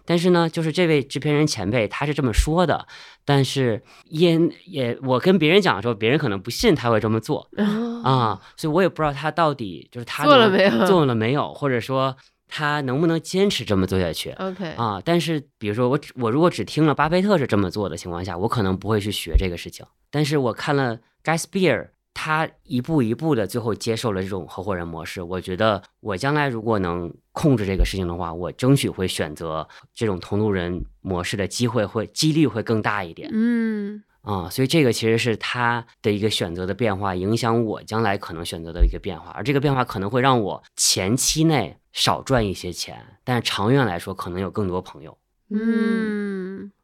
[0.04, 2.86] 但是呢，就是这位制片人前辈他是这么说的，
[3.24, 12.16] 但是也也我跟别人讲的时候，别人可能不信他会这么做哦啊，所以我也不知道他到底就是他能做了没有做了没有，或者说
[12.54, 14.30] 他能不能坚持这么做下去。
[14.32, 19.86] OK，啊，但是比如说我只我如果只听了巴菲特是这么做的情况下，我可能不会去学这个事情。
[20.10, 33.30] 但是我看了 Guy Spear，他一步一步的最后接受了这种合伙人模式，我觉得我将来如果能控制这个事情的话，我争取会选择这种同路人模式的机会会几率会更大一点。
[33.32, 45.16] 嗯啊、所以这个其实是他的一个选择的变化，影响我将来可能选择的一个变化，而这个变化可能会让我前期内少赚一些钱，但是长远来说可能有更多朋友。
[45.50, 46.41] 嗯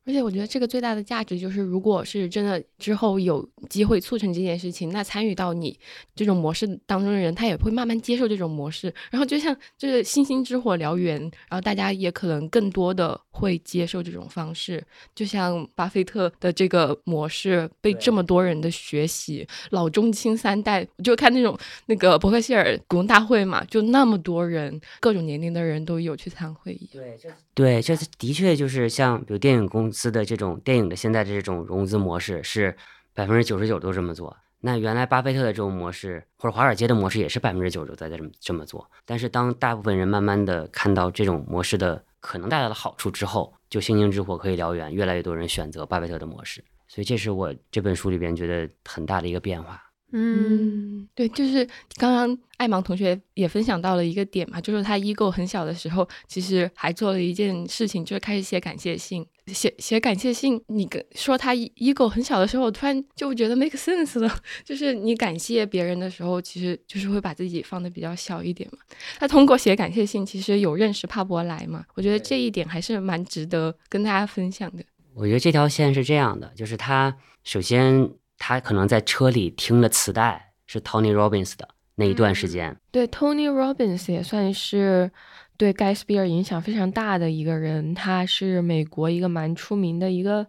[0.08, 5.78] 而且我觉得这个最大的价值就是，如果是真的之后有机会促成这件事情，那参与到你
[6.14, 8.90] 这种模式当中的人，他也会慢慢接受这种模式。
[9.10, 14.82] 然后就像就是星星之火燎原，然后大家也可能更多的会接受这种方式。
[15.14, 26.88] 就像巴菲特的这个模式被这么多人的学习，老中青三代，就看那种那个伯克希尔股东大会嘛，就那么多人，各种年龄的人都有去参会议。
[26.90, 32.76] 对，这对，这的确就是像比如电影公司的这种电影的现在的这种融资模式是
[33.14, 34.36] 百分之九十九都这么做。
[34.60, 38.88] 那原来巴菲特的这种模式，或者华尔街的模式也是百分之九十九在这么这么做。
[39.04, 46.62] 但是当大部分人慢慢的看到这种模式的可能带来的好处之后，就星星之火可以燎原，越来越多人选择巴菲特的模式。
[46.88, 49.82] 所以这是我这本书里边觉得很大的一个变化。
[50.10, 51.66] 嗯，对，就是
[51.96, 59.26] 刚刚艾芒同学也分享到了一个点嘛，就是他 ego 很小的时候，其实还做了一件事情，就是开始写感谢信。
[59.46, 64.30] 写写感谢信，你跟说他 ego 很小的时候，我突然就觉得 make sense 了，
[64.62, 68.78] 就是你感谢别人的时候，其实就是会把自己放的比较小一点嘛。
[69.18, 74.84] 他通过写感谢信，其实有认识帕伯莱嘛，我觉得这一点还是蛮值得跟大家分享的。
[75.14, 85.10] 我觉得这条线是这样的，就是他首先他可能在车里听了磁带是 Tony Robbins 的那一段时间，对，Tony Robbins 也算是
[85.56, 87.94] 对盖茨比尔影响非常大的一个人。
[87.94, 90.46] 他是美国一个蛮出名的一个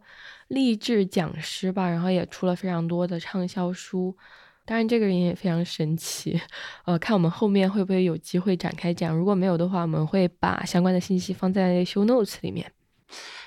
[0.49, 4.15] 励志讲师吧，然后也出了非常多的畅销书。
[4.65, 6.39] 当然，这个人也非常神奇，
[6.85, 9.15] 呃，看我们后面会不会有机会展开讲。
[9.15, 12.71] 如果没有的话，我们会把相关的信息放在 show notes 里面。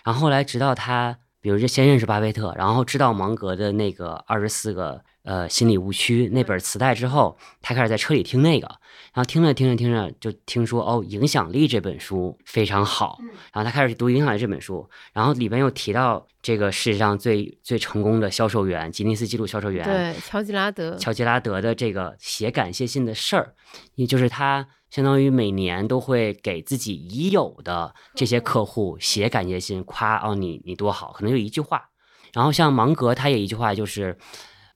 [0.03, 6.29] 然后后来直到他，比如就先认识巴菲特，然后知道芒格的那个二十四个呃心理误区。
[6.33, 8.67] 那本磁带之后，他开始在车里听那个，
[9.13, 13.19] 然后听着听着听着就听说哦，《影响力》这本书非常好，
[13.53, 23.55] 然后他开始读《影响力》这本书，然后里边又提到这个世界上最最成功的销售员，吉尼斯纪录销售员，对，乔吉拉德，乔吉拉德的这个写感谢信的事儿，
[23.95, 31.91] 也就是他相当于每年都会给自己已有的这些客户写感谢信，夸哦你你多好，可能就一句话。
[32.35, 34.17] 然后像芒格，他也一句话就是，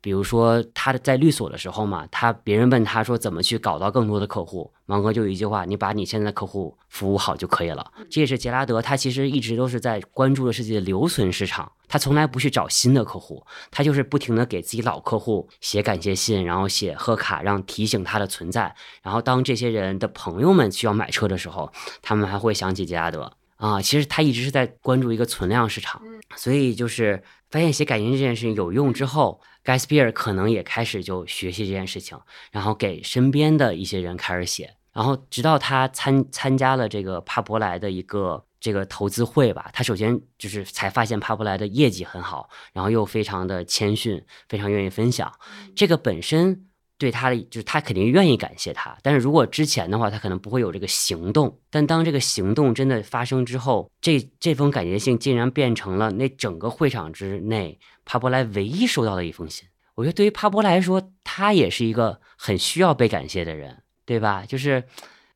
[0.06, 7.84] 比如说他在律所的时候嘛，他别人问他说怎么去搞到更多的客户，芒格就有一句话，你把你现在的客户服务好就可以了。
[8.08, 18.72] 这也是杰拉德，他其实一直都是在关注的是自己的留存市场，他从来不去找新的客户，他就是不停的给自己老客户写感谢信，然后写贺卡，让提醒他的存在。
[19.02, 23.82] 然后当这些人的朋友们需要买车的时候，他们还会想起杰拉德啊。
[23.82, 26.00] 其实他一直是在关注一个存量市场，
[26.36, 27.20] 所以就是
[27.56, 32.18] 发现写感言这件事情有用之后，盖斯比尔可能也开始就学习这件事情，
[32.52, 34.74] 然后给身边的一些人开始写。
[34.92, 45.32] 然后直到他参参加了这个帕伯莱的一个这个投资会吧，他首先就是才发现帕伯莱的业绩很好，然后又非常的谦逊，非常愿意分享。
[45.74, 46.66] 这个本身
[46.98, 51.59] 对他的就是他肯定愿意感谢他，但是如果之前的话，他可能不会有这个行动。
[51.70, 59.68] 但当这个行动真的发生之后，这这封感谢信竟然变成了那整个会场之内帕伯莱唯一收到的一封信。
[59.94, 63.82] 我觉得对于帕伯莱来说，他也是一个很需要被感谢的人。
[64.09, 64.44] 对吧？
[64.47, 64.84] 就是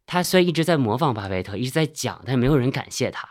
[0.07, 3.29] 他虽然一直在模仿巴菲特，一直在讲，但是没有人感谢他。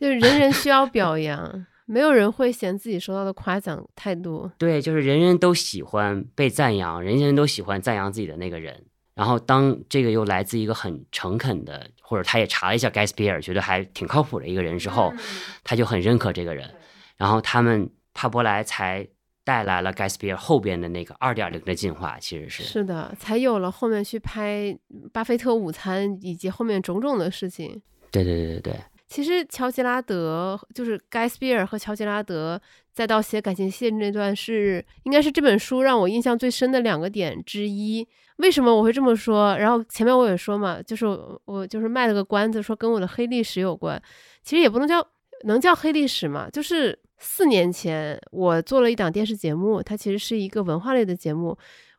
[0.00, 4.50] 就是人人需要表扬，没有人会嫌自己收到的夸奖太多。
[4.56, 8.86] 对，就是人人都喜欢被赞扬，人人都喜欢赞扬自己的那个人。
[9.14, 15.12] 然后当这个又来自一个很诚恳的，或者他也查了一下盖斯比尔，觉得还挺靠谱的一个人之后，
[15.62, 16.74] 他就很认可这个人。
[17.18, 19.06] 然后他们帕伯莱才
[19.44, 24.74] 带来了盖斯比尔后边的那个二点零的进化，其实是是的，才有了后面去拍
[25.12, 27.82] 巴菲特午餐以及后面种种的事情。
[28.10, 28.80] 对对对对对。
[29.12, 32.58] 其实乔吉拉德就是盖斯比尔和乔吉拉德，
[32.94, 38.08] 再到写感情信那段是应该是这本书让我印象最深的两个点之一。
[38.36, 39.54] 为什么我会这么说？
[39.58, 41.04] 然后前面我也说嘛，就是
[41.44, 44.02] 我就是卖了个关子，说跟我的黑历史有关。
[44.42, 45.06] 其实也不能叫
[45.44, 51.54] 能叫黑历史嘛，就是四年前我做了一档电视节目，它其实是一个文化类的节目。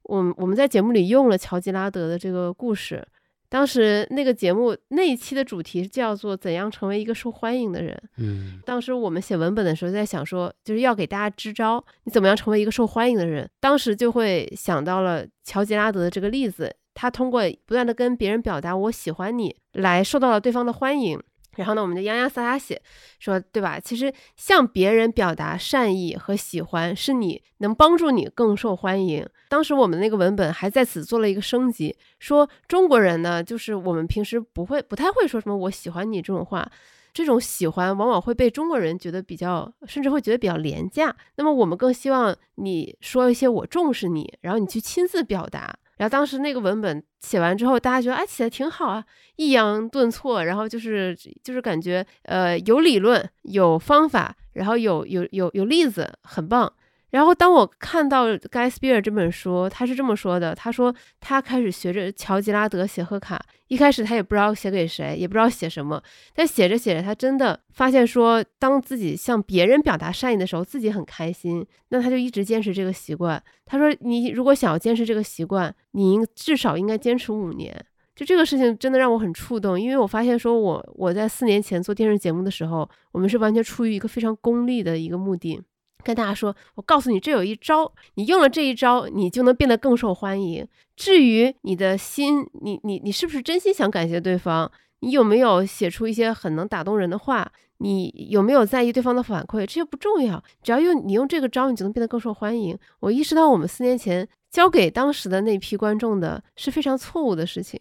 [0.05, 3.07] 我我们在节目里用了乔吉拉德的这个故事。
[3.53, 7.95] 当时那个节目那一期的主题叫做“怎样成为一个受欢迎的人”。
[8.17, 13.47] 嗯，当时我们写文本的时候在想说，就是要给大家支招，你怎么样成为一个受欢迎的人？
[13.59, 21.21] 当时就会想到了乔吉拉德的这个例子，他通过不断的跟别人表达我喜欢你，来受到了对方的欢迎。
[21.55, 22.81] 然后呢，我们就洋洋洒洒写，
[23.19, 23.79] 说对吧？
[23.79, 29.27] 其实向别人表达善意和喜欢，是你能帮助你更受欢迎。
[29.49, 36.67] 当时我们那个文本还在此做了一个升级，说中国人呢，就是我们平时不会、不太会说什么“我喜欢你”这种话，
[37.13, 41.15] 这种喜欢往往会被中国人觉得比较，甚至会觉得比较廉价。
[41.35, 45.75] 那么我们更希望你说一些“我重视你”，然后你去亲自表达。
[46.03, 49.05] 然后当时那个文本写完之后，大家觉得哎写的挺好啊，
[49.37, 56.73] 抑扬顿挫，然后就是就是感觉呃有理论有方法，然后有有有有例子，很棒。
[57.13, 66.01] 然后当我看到盖斯比尔这本书，他是这么说的：他说他开始学着乔吉拉德写贺卡，一开始他也不知道写给谁，也不知道写什么，
[66.33, 71.63] 但写着写着，他真的发现说，当自己向别人表达善意的时候，自己很开心。
[71.89, 73.41] 那他就一直坚持这个习惯。
[73.63, 77.71] 他说，你如果想要坚持这个习惯，你应至少应该坚持五年。
[78.15, 85.61] 就这个事情真的让我很触动，因为我发现说，我我在四年前做电视节目的时候，我们是完全出于一个非常功利的一个目的。
[86.03, 90.67] 跟大家说，我告诉你，这有一招，你用了这一招，你就能变得更受欢迎。
[90.95, 94.71] 至于你的心，你你你是不是真心想感谢对方？
[94.99, 97.51] 你有没有写出一些很能打动人的话？
[97.79, 99.59] 你有没有在意对方的反馈？
[99.65, 102.77] 这些不重要，只要用你用这个招，你就能变得更受欢迎。
[102.99, 107.79] 我意识到，我们四年前交给当时的那批观众的是非常错误的事情。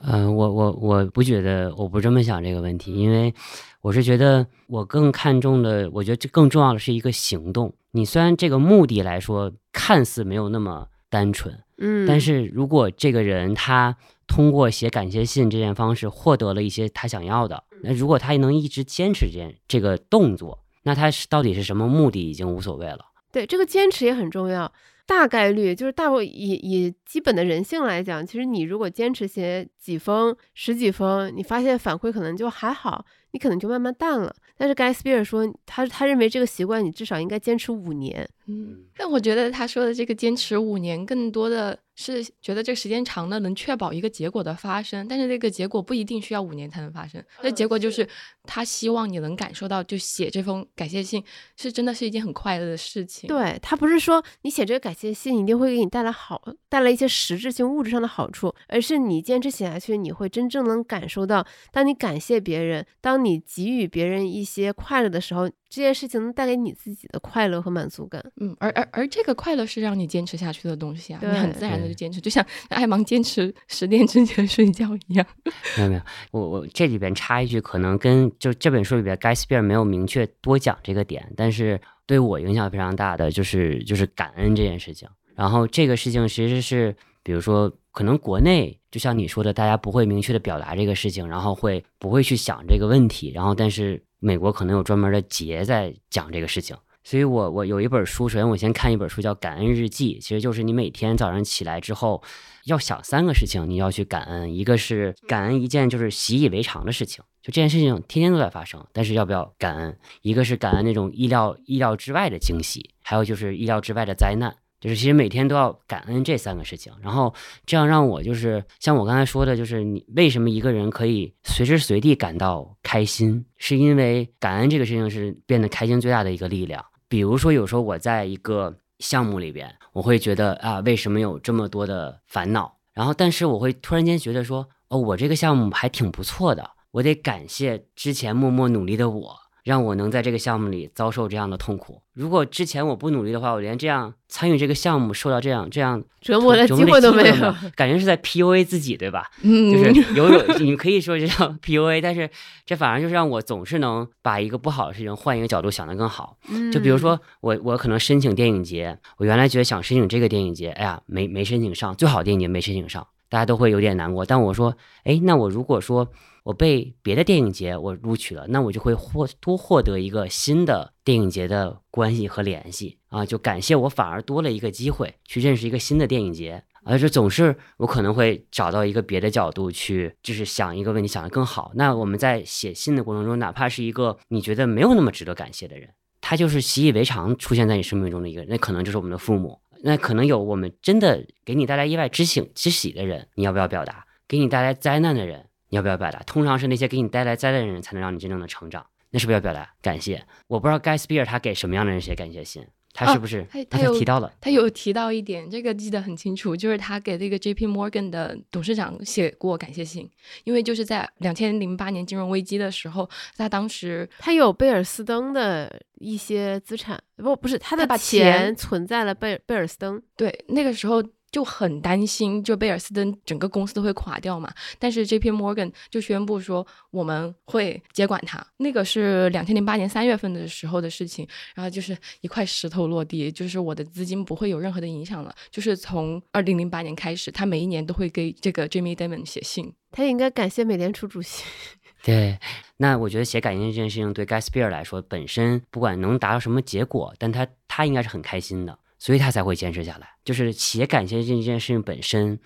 [0.00, 3.34] 嗯，我我我不觉得，我不这么想这个问题，因为
[3.80, 7.72] 我是觉得我更看重的，我觉得这更重要的是一个行动。
[7.92, 13.96] 你虽然这个目的来说看似没有那么单纯，嗯，但是如果这个人他
[14.26, 23.06] 通过写感谢信这件方式获得了一些他想要的，那如果他能一直坚持这件这个动作，那他是到底是什么目的已经无所谓了。
[23.32, 24.70] 对，这个坚持也很重要。
[25.06, 34.34] 大概率就是大部以以基本的人性来讲，其实你如果坚持写几封、十几封，你发现反馈可能就还好，你可能就慢慢淡了。
[34.56, 38.28] 但是盖斯比尔说，他他认为这个习惯你至少应该坚持五年。
[38.46, 47.20] 嗯，但我觉得他说的这个坚持五年，更多的是觉得这个时间长了能确保一个结果的发生，但是这个结果不一定需要五年才能发生。
[47.42, 48.06] 那结果就是
[48.44, 51.24] 他希望你能感受到，就写这封感谢信
[51.56, 53.26] 是真的是一件很快乐的事情。
[53.26, 65.50] 对他不是说你写这个感谢信一定会给你带来好带来一些实质性物质上的好处，而是你坚持写下去，你会真正能感受到，当你感谢别人，当你给予别人一些快乐的时候。
[65.76, 75.26] 这件事情能带给你自己的快乐和满足感，嗯，而而而这个快乐是让你坚持下去的东西啊，你很自然的就坚持，就像 爱芒坚持十点之前睡觉一样。
[75.76, 76.00] 没有没有，
[76.30, 85.06] 我我这里边插一句，可能跟就这本书里边盖斯比尔没有明确多讲这个点，但是对我影响非常大的就是就是感恩这件事情。
[85.34, 94.02] 然后这个事情其实是，比如说可能国内就像你说的，大家不会明确的表达这个事情，然后会不会去想这个问题，然后但是。
[94.18, 96.74] 美国可能有专门的节在讲这个事情，
[97.04, 102.20] 所以我我有一本书，首先我先看一本书叫《感恩日记》，其实就是你每天早上起来之后
[102.64, 109.98] 要想三个事情，你要去感恩，一个是感恩一件就是习以为常的事情，就这件事情天天都在发生，但是要不要感恩？
[110.22, 114.56] 一个是感恩那种意料意料之外的惊喜，还有就是意料之外的灾难。
[114.80, 126.84] 就是其实每天都要感恩这三个事情，然后这样让我就是像我刚才说的，就是你为什么一个人可以随时随地感到开心，是因为感恩这个事情是变得开心最大的一个力量。
[127.08, 132.76] 比如说有时候我在一个项目里边，我会觉得啊，为什么有这么多的烦恼？
[132.92, 139.36] 然后但是我会突然间觉得说，哦，我这个项目还挺不错的，我得感谢之前默默努力的我，
[139.66, 142.00] 让我能在这个项目里遭受这样的痛苦。
[142.12, 147.34] 如果之前我不努力的话，我连这样参与这个项目受到这样这样折磨的机会都没有。
[147.74, 149.28] 感觉是在 PUA 自己，对吧？
[149.42, 152.30] 嗯，就是有有， 你可以说这叫 PUA，但是
[152.64, 156.36] 这反而就是让我总是能把一个不好的事情换一个角度想得更好。
[156.72, 164.24] 就比如说我我可能申请电影节，我原来觉得想申请这个电影节，哎呀没没申请上，最好电影节没申请上，大家都会有点难过。
[164.24, 166.08] 但我说，哎，那我如果说
[166.46, 176.62] 我被别的电影节我录取了，那我就会获多获得一个新的电影节的关系和联系啊，就感谢我反而多了一个机会去认识一个新的电影节。
[176.88, 181.72] 而是总是我可能会找到一个别的角度去，就是想一个问题想得更好。
[181.74, 185.90] 那我们在写信的过程中，哪怕是一个你觉得没有那么值得感谢的人，
[186.20, 189.58] 他就是习以为常出现在你生命中的一个人，那可能就是我们的父母。
[189.82, 194.06] 那可能有我们真的给你带来意外之喜之喜的人，你要不要表达？
[194.28, 196.18] 给你带来灾难的人，你要不要表达？
[196.20, 198.84] 通常是那些给你带来灾难的人，才能让你真正的成长。
[199.10, 200.24] 那是不是要表达感谢？
[200.46, 202.66] 我不知道盖斯比尔他给什么样的人写感谢信。
[202.98, 203.46] 他是不是？
[203.50, 207.66] 他他有提到了，他有提到一点，这个记得很清楚，就是他给那个 J.P.
[207.66, 210.10] Morgan 的董事长写过感谢信，
[210.44, 213.06] 因为就是在两千零八年金融危机的时候，
[213.36, 221.02] 他当时他有贝尔斯登的一些资产，不不是他的把钱存在了贝贝尔斯登，对那个时候。
[221.36, 224.50] 就很担心，就贝尔斯登整个公司都会垮掉嘛。
[224.78, 228.42] 但是 J P Morgan 就宣布说我们会接管它。
[228.56, 235.34] 那个是两千零八年三月份的时候的事情，然后就是一块石头落地，就是我的资金不会有任何的影响了。
[235.50, 239.70] 就是从二零零八年开始，他每一年都会给这个 Jimmy Dimon 写信。
[239.92, 241.44] 他应该感谢美联储主席。
[242.02, 242.38] 对，
[242.78, 248.78] 那我觉得写感谢信这件事情对 Guy Spier 来说，本身不管能达到什么结果，但他他应该是很开心的。
[248.98, 250.08] 所以他才会坚持下来。
[250.24, 252.38] 就是写感谢信这件事情本身，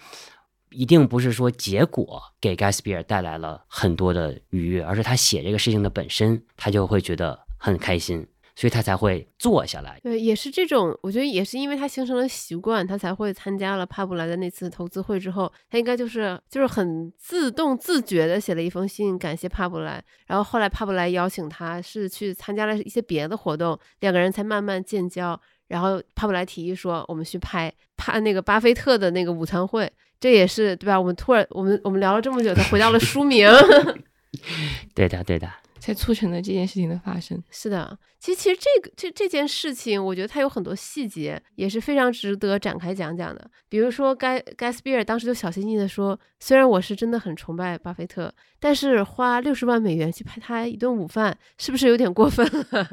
[0.70, 9.98] 一定不是说结果给盖斯比尔带来了很多的愉悦，而是他写这个事情的本身，他就会觉得很开心，所以他才会坐下来。
[10.02, 20.04] 对，也是这种，我觉得也是因为他形成了习惯，他才会参加了帕布莱的那次投资会之后，他应该就是就是很自动自觉的写了一封信感谢帕布莱。
[20.26, 25.40] 然后后来帕布莱邀请他是去参加了一些别的活动，两个人才慢慢建交。
[25.70, 30.98] 然后帕布莱提议说：“我们去拍拍那个巴菲特的那个午餐会，这也是对吧？
[30.98, 33.48] 我们突然我们我们聊了这么久，才回到了书名。
[34.94, 35.48] 对的，对的，
[35.78, 37.40] 才促成了这件事情的发生。
[37.52, 43.48] 是的，其实其实这个这这件事情，我觉得它有很多细节，也是非常值得展开讲讲的。
[43.68, 52.90] 比如说，盖盖斯比尔当时就小心翼翼的说：虽然我是真的很崇拜巴菲特，但是花六十万美元去拍他一顿午饭，是不是有点过分了？”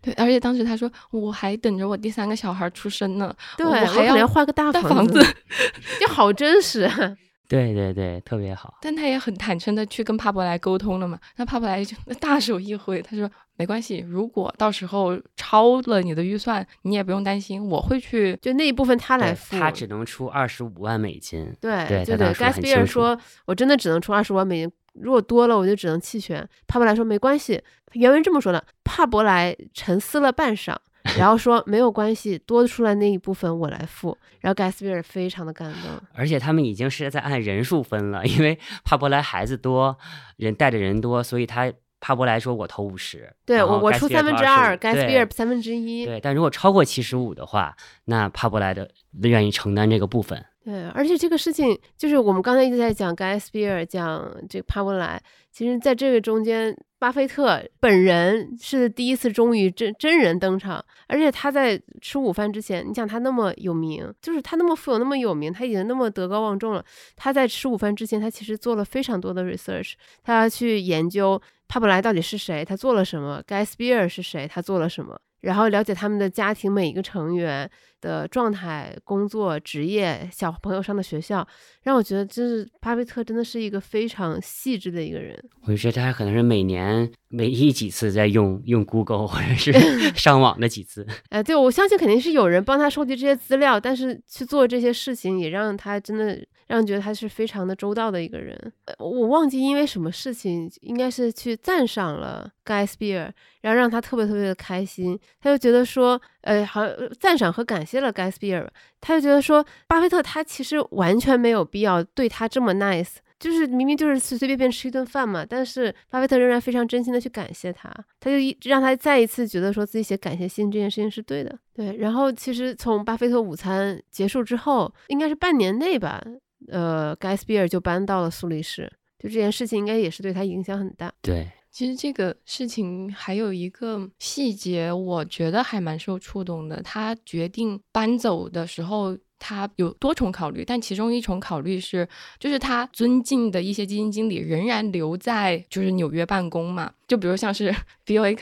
[0.00, 5.20] 对，而且当时他说我还等着我第三个小孩出生呢，对我还要换个大房子，
[6.00, 6.88] 就好真实。
[7.48, 8.74] 对对对，特别好。
[8.82, 21.50] 但他也很坦诚的去跟帕伯莱沟通了嘛，那帕伯莱就大手一挥，他说没关系，如果到时候超了你的预算，你也不用担心，我会去，就那一部分他来付，他只能出二十五万美金。
[21.58, 24.70] 对对对，盖斯比尔说，我真的只能出二十五万美金。
[25.00, 26.46] 如果多了，我就只能弃权。
[26.66, 28.64] 帕伯莱说没关系，原文这么说的。
[28.84, 30.76] 帕伯莱沉思了半晌，
[31.18, 34.16] 然后 说没有关系，多出来那一部分我来付。
[34.40, 39.96] 然后盖斯比尔非常的感动，而且他们已经是在按人数分了，因为帕伯莱孩子多，
[40.36, 46.06] 人带的人多，所以他帕伯莱说我投五十，对我我出三分之二，盖斯比尔三分之一。
[46.06, 48.88] 对，但如果超过七十五的话，那帕伯莱的
[49.22, 50.44] 愿意承担这个部分。
[50.68, 55.18] 对，而且这个事情就是我们刚才一直在讲盖斯比尔，讲这个帕伯莱。
[55.50, 66.84] 其实，在这个中间，巴菲特本人是第一次终于真真人登场，而且他在吃午饭之前，你想他那么有名，就是他那么富有、那么有名，他已经那么德高望重了。
[67.16, 75.18] 他在吃午饭之前，他其实做了非常多的 research，他要去研究帕布莱到底是谁，他做了什么；盖斯比尔是谁，他做了什么。
[75.40, 77.70] 然后了解他们的家庭每一个成员
[78.00, 81.46] 的状态、工作、职业、小朋友上的学校，
[81.82, 85.36] 让我觉得，真是巴菲特真的是一个非常细致的一个人。
[85.62, 89.72] 我就觉得他可能是每年每一几次在用用 Google 或者是
[90.18, 91.06] 上网的几次。
[91.30, 98.56] 哎，对，我相信肯定是有人帮他收集这些资料，但是去做这些事情，也让他真的让人觉得他是非常的周到的一个人。
[98.98, 105.18] 我忘记因为什么事情，应该是去赞赏了盖斯比尔，然后让他特别特别的开心。
[105.40, 106.82] 他就觉得说，呃，好
[107.18, 117.90] 赞赏和感谢了盖斯比尔，他就觉得说，巴菲特他其实完全没有必要对他这么 nice，就是明明就是随随便便吃一顿饭嘛，但是巴菲特仍然非常真心的去感谢他，
[118.20, 121.96] 他就一让他再一次觉得说自己写感谢信这件事情是对的，对。
[121.96, 126.22] 然后其实从巴菲特午餐结束之后，应该是半年内吧。
[126.66, 131.12] 呃，盖斯比尔就搬到了苏黎世，就这件事情应该也是对他影响很大。
[131.22, 136.82] 对，其实这个事情还有一个细节，我觉得还蛮受触动的。
[136.82, 139.16] 他决定搬走的时候。
[139.38, 142.08] 他有多重考虑，但其中一重考虑是，
[142.38, 146.92] 就是他尊敬的一些基金经理仍然留在就是纽约办公嘛。
[147.06, 147.74] 就比如像是
[148.04, 148.36] B O A，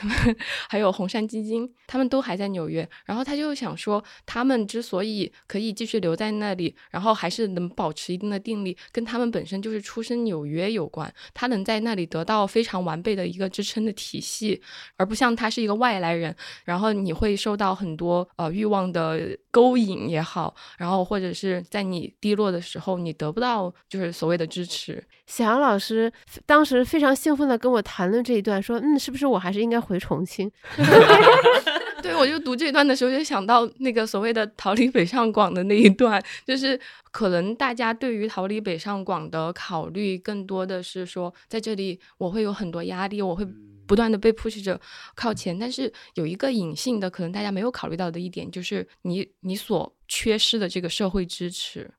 [0.67, 2.87] 还有红杉基金，他们都还在纽约。
[3.05, 11.11] 然后他就想说，他们之所以可以继续留在那里，然后还是能保持一定的定力，跟他们本身就是出身纽约有关。
[11.33, 14.61] 他能在那里得到非常完备的一个支撑的体系，
[14.97, 16.35] 而不像他是一个外来人，
[16.65, 25.03] 然后你会受到很多呃欲望的勾引也好，然后或者是在你低落的时候，你得不到就是所谓的支持。
[25.25, 26.11] 小杨老师
[26.45, 30.49] 当时非常兴奋的跟我谈论这一段，说：“嗯，是不是我还是应该回重庆？”
[32.01, 36.79] 对，我就读这段的时候就想到那个所谓的逃离北上广的那一段，就是
[37.11, 43.45] 可能大家对于逃离北上广的考虑更多的是说，在这里我会有很多压力，我会
[43.87, 44.79] 不断的被 push 着
[45.15, 51.89] 靠前，但是有一个隐性的，可能大家没有考虑到的一点，就是你你所缺失的这个社会支持。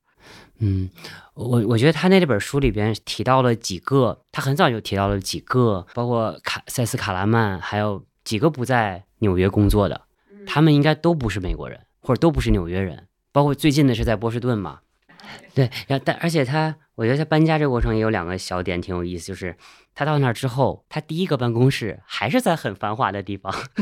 [0.59, 0.91] 嗯，
[1.35, 10.03] 我我觉得他那本书里边提到了几个，他很早就提到了几个，包括卡塞斯卡拉曼，还有几个不在纽约工作的，
[10.47, 13.07] 他们应该都不是美国人，或者都不是纽约人。
[13.31, 14.81] 包括最近的是在波士顿嘛，
[15.55, 19.57] 对，然后但而且他，我觉得他搬家这个过程也有两个小点挺有意思，就是
[19.95, 23.55] 他到那儿之后，他第一个办公室还是在很繁华的地方，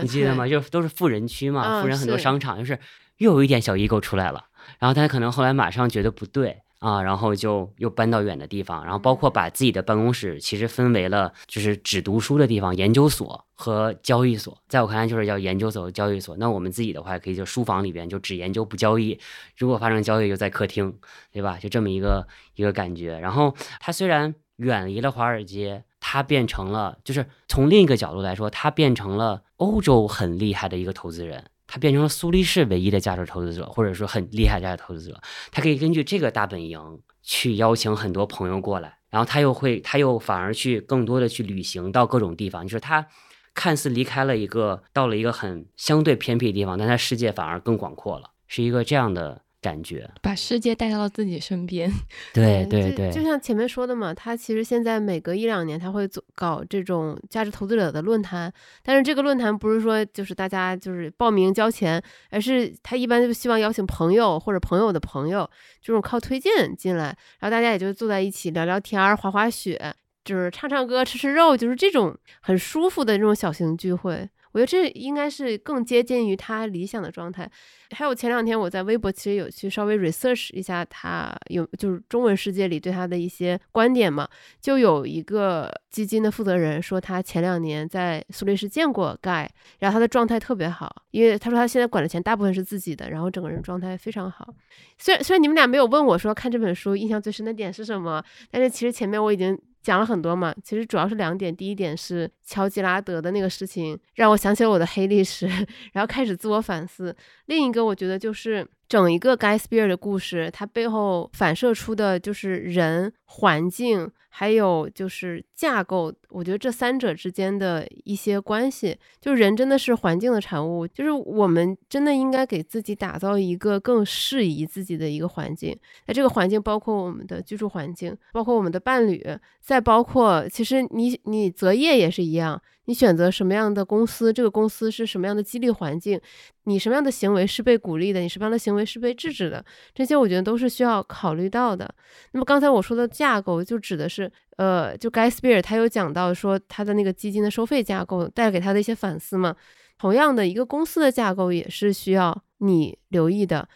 [0.00, 0.46] 你记得吗？
[0.48, 2.78] 就都是富人区嘛，富人很多商场，就是
[3.16, 4.44] 又有一点小 ego 出来了。
[4.78, 14.56] 然后他可能后来马上觉得不对啊，然后就又搬到远的地方，然后包括把自己的办公室其实分为了就是只读书的地方，研究所和交易所。
[14.66, 16.34] 在我看来就是叫研究所和交易所。
[16.38, 19.20] 那我们自己的话可以就书房里边就只研究不交易，
[19.58, 20.98] 如果发生交易就在客厅，
[21.30, 21.58] 对吧？
[21.60, 23.18] 就这么一个一个感觉。
[23.18, 31.44] 然后他虽然远离了华尔街，他变成了就是从另一个角度来说，他变成了欧洲很厉害的一个投资人。
[31.72, 35.20] 他变成了苏黎世唯一的价值投资者，或者说很厉害价值投资者。
[35.52, 42.64] 他可以根据这个大本营去邀请很多朋友过来，然后他又会，他又反而去更多的去旅行到各种地方。
[42.64, 43.06] 就是他
[43.54, 49.42] 看似离开了一个，到了一个很相对偏僻的地方，但他世界反而更广阔了，是一个这样的。
[49.60, 50.10] 感觉。
[50.22, 51.90] 把世界带到了自己身边，
[52.32, 58.52] 对对对，就像前面说的嘛，他其实现在每隔一两年他会做搞这种价值投资者的论坛，
[58.82, 65.48] 但是这个论坛不是说就是大家就是报名交钱，而是他一般就希望邀请朋友或者朋友的朋友，
[65.82, 69.94] 这种靠推荐进来，然后大家也就坐在一起聊聊天、滑滑雪，
[70.24, 74.28] 就是唱唱歌、吃吃肉，就是这种很舒服的这种小型聚会。
[74.52, 77.50] 我觉得这应该是更接近于他理想的状态。
[77.92, 84.28] 还有前两天我在微博其实有去稍微 research 一下他有就是中文世界里对他的一些观点嘛，
[84.60, 94.54] 就有一个基金的负责人说他前两年在苏黎世见过盖，然后他的状态特别好，因为他说他现在管的钱大部分是自己的，然后整个人状态非常好。
[94.98, 99.58] 虽然虽然你们俩没有问我说看这本书印象最深的点是什么，但是其实前面我已经。
[99.82, 101.54] 讲了很多嘛，其实主要是两点。
[101.54, 105.46] 第一点是乔吉拉德的那个事情，让我想起了我的黑历史，
[105.92, 107.14] 然后开始自我反思。
[107.46, 114.10] 另一个我觉得就是整一个盖斯比尔的故事，它背后反射出的就是人、环境。
[114.32, 125.76] 还有就是架构，我觉得这三者之间的一些关系，就是人真的是环境的产物，就是我们真的应该给自己打造一个更适宜自己的一个环境。
[126.06, 129.20] 那这个环境包括我们的居住环境，包括我们的伴侣，
[129.60, 132.62] 再包括其实你你择业也是一样。
[132.90, 136.20] 你选择什么样的公司，这个公司是什么样的激励环境，
[136.64, 139.64] 你什么样的行为是被鼓励的，你什么样的行为是被制止的，
[139.94, 141.88] 这些我觉得都是需要考虑到的。
[142.32, 149.54] 那么刚才我说的架构，就指的是，呃，就盖斯比尔他有讲到说他的那个基金的收费架构带给他的一些反思嘛。
[149.96, 153.68] 同样的一个公司的架构也是需要你留意的。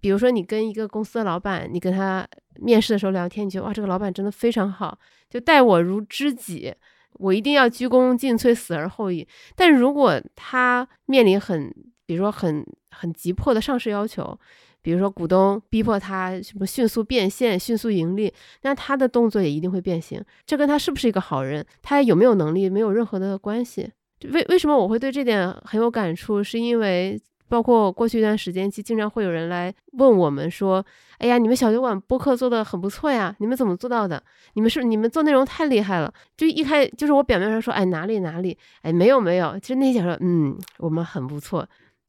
[0.00, 2.26] 比如说你跟一个公司的老板，你跟他
[2.62, 4.98] 面试的时候聊天，你觉得哇，这个老板真的非常好，
[5.28, 6.74] 就待我如知己。
[7.14, 9.26] 我一定要鞠躬尽瘁，死而后已。
[9.54, 11.72] 但如果他面临很，
[12.06, 14.38] 比如说很很急迫的上市要求，
[14.82, 20.22] 比如说股东逼迫他什么迅速变现、迅速盈利，那他的动作也一定会变形。
[20.44, 23.90] 这跟他是不是一个好人，他有没有能力没有任何的关系。
[24.32, 26.42] 为为什么我会对这点很有感触？
[26.42, 27.20] 是因为。
[27.54, 30.84] 包括过去一段时间，其实经常会有人来问我们说
[31.18, 34.20] ：“哎呀，你们小酒馆播客做的很不错呀，你们怎么做到的？
[34.54, 41.64] 你们是你们做内容太厉害了。”就一开就是我表面上说：“哎，哪里哪里，哎，没有没有。”其实内心说：“嗯，我们很不错。”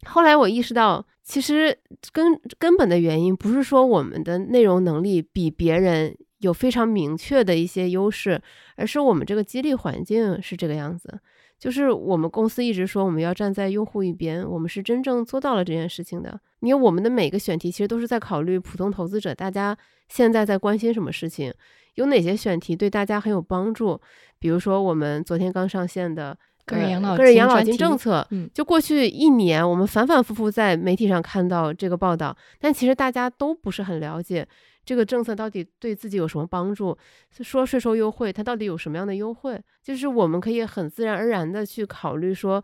[0.08, 1.78] 后来我意识到，其实
[2.12, 8.42] 根根本的原因不是说我们的内容能力比别人有非常明确的一些优势，
[8.78, 11.20] 而是我们这个激励环境是这个样子。
[11.58, 16.40] 就是我们公司一直说我们要站在用户一边，我们是真正做到了这件事情的。
[16.60, 19.78] 因为我们的每个选题其实都是在考虑普通投资者大家
[20.10, 21.54] 现在在关心什么事情，
[21.96, 24.00] 有哪些选题对大家很有帮助。
[24.40, 34.48] 比如说我们昨天刚上线的个人养老个人养老金政策，嗯就过去一年我们反反复复在媒体上看到这个报道，但其实大家都不是很了解
[34.86, 36.98] 这个政策到底对自己有什么帮助。
[37.32, 39.62] 说税收优惠，它到底有什么样的优惠？
[39.84, 42.64] 就是我们可以很自然而然的去考虑说。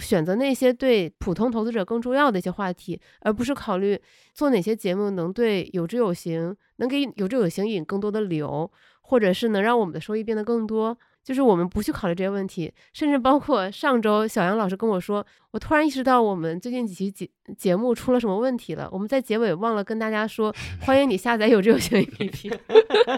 [0.00, 3.98] 选择那些对普通投资者更重要的一些话题，而不是考虑
[4.34, 10.98] 做哪些节目能对有知有行，能给有知有行引更多的流，或者是能让我们的收益变得更多。
[11.26, 18.88] 就是我们不去考虑这些问题，甚至包括上周小杨老师跟我说，我突然意识到我们最近几期节节目出了什么问题了。
[18.92, 22.56] 我们在结尾忘了跟大家说，欢迎你下载有志有行 APP。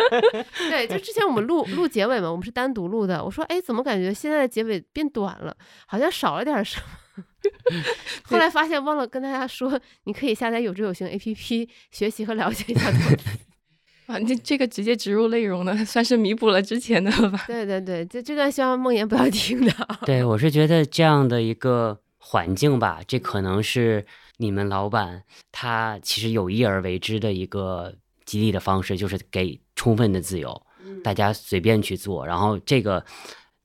[0.71, 3.23] 对，就之前我们录录结尾嘛，我们是单独录的。
[3.23, 5.55] 我说，哎，怎么感觉现在的结尾变短了，
[5.87, 6.87] 好像少了点什么。
[8.25, 13.48] 后来发现忘了跟大家说，你可以下载有知有行 APP 学习和了解一下投资。
[14.11, 17.45] 啊，这这个直接植入内容呢， 算是弥补了之前的了吧？
[17.47, 19.73] 对对对，这这段希望梦妍不要听到。
[20.07, 24.07] 对，我是觉得这样的一个环境吧，这可能是
[24.39, 27.95] 你们老板他其实有意而为之的一个
[28.25, 30.63] 激励的方式，就是给充分的自由，
[31.05, 32.27] 大家随便去做。
[32.27, 33.05] 然后这个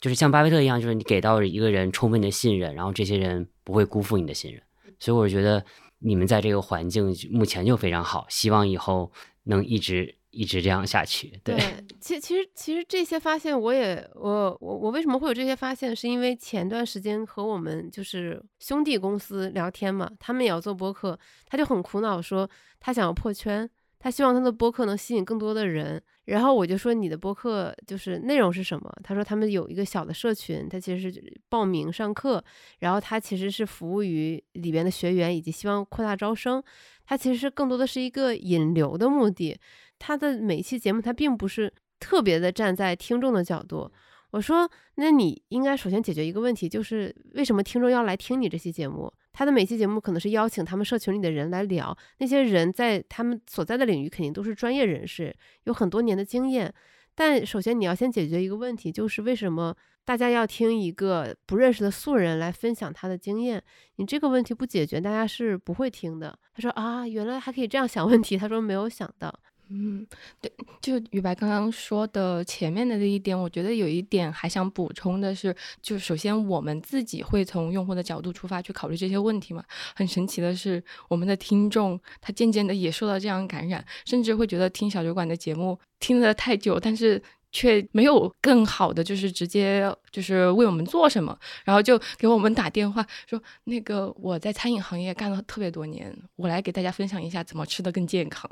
[0.01, 4.61] 就是像巴菲特一样，就是你给到一个人充分的信任，然后这些人不会辜负你的信任。
[4.99, 5.63] 所以我觉得
[5.99, 9.09] 你们在这个环境目前就非常好，希望以后
[9.43, 11.39] 能一直一直这样下去。
[11.43, 11.55] 对，
[12.01, 23.69] 其其实其实这些发现，我也我我我为什么会有这些发现，是因为前段时间和我们就是兄弟公司聊天嘛，他们也要做播客，他就很苦恼说他想要破圈，
[23.99, 26.01] 他希望他的播客能吸引更多的人。
[26.25, 28.89] 然后我就说你的播客就是内容是什么？
[29.03, 32.41] 他说他们有一个小的社群，他其实是报名上课，
[32.79, 36.63] 然后他其实是服务于里边的学员，以及希望扩大招生。
[37.06, 39.58] 他其实更多的是一个引流的目的。
[39.99, 43.89] 他的每期节目，他并不是特别的站在听众的角度。
[44.32, 49.14] 我说，那你应该首先解决一个问题，就是为什么听众要来听你这期节目？
[49.32, 55.36] 他的每期节目可能是邀请他们社群里的人来聊，那些人在他们所在的领域肯定都是专业人士，
[55.66, 56.74] 有很多年的经验。
[57.16, 59.76] 但首先你要先解决一个问题，就是为什么
[60.06, 63.64] 大家要听一个不认识的素人来分享他的经验？
[63.95, 66.38] 你这个问题不解决，大家是不会听的。
[66.54, 68.38] 他说啊，原来还可以这样想问题。
[68.38, 69.34] 他说没有想到。
[69.70, 70.06] 嗯，
[70.41, 70.51] 对，
[70.82, 79.64] 就宇白刚刚说的前面的这一点，我觉得有一点还想补充的是，就首先我们自己会从用户的角度出发去考虑这些问题嘛。
[79.95, 87.20] 很神奇的是，我们的听众他渐渐的也受到这样感染，甚至会觉得听小酒馆的节目听得太久，但是
[87.54, 98.49] 却没有更好的就是直接就是为我们做什么，然后就给我们打电话说，那个我在餐饮行业干了特别多年，我来给大家分享一下怎么吃的更健康。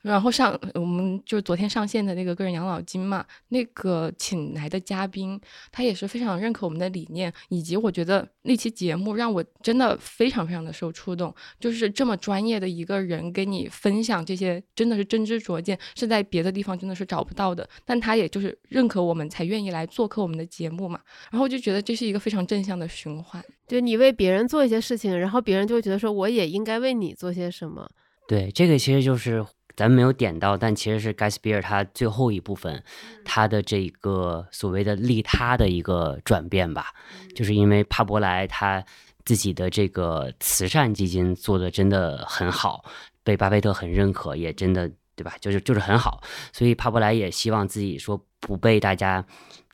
[0.00, 5.40] 然后上我们就是昨天上线的那个个人养老金嘛，那个请来的嘉宾，
[5.70, 17.68] 他也是非常认可我们的理念，以及我觉得那期节目让我真的非常非常的受触动，就是这么专业的一个人跟你分享这些，真的是真知灼见，是在别的地方真的是找不到的。
[17.84, 20.98] 但他也就是认可我们，才愿意来做客我们的节目嘛。
[21.30, 27.90] 然后我就觉得这是一个非常正向的循环，就你为别人做一些事情，然后别人就会觉得说我也应该为你做些什么。
[28.28, 29.44] 对，这个其实就是
[29.76, 32.82] 咱们没有点到，但其实是盖茨比尔他最后一部分，
[33.24, 36.94] 他的这个所谓的利他的一个转变吧，
[37.34, 38.84] 就是因为帕伯莱他
[39.24, 42.84] 自己的这个慈善基金做的真的很好，
[43.24, 45.34] 被巴菲特很认可，也真的对吧？
[45.40, 46.22] 就是就是很好，
[46.52, 49.24] 所以帕伯莱也希望自己说不被大家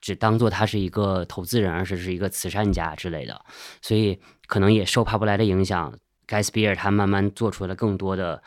[0.01, 3.45] 只当做他是一个投资人，而是是一个慈善家之类的，
[3.83, 5.93] 所以可能也受帕布莱的影响。
[6.27, 8.43] 盖斯比尔他慢慢做出了更多的，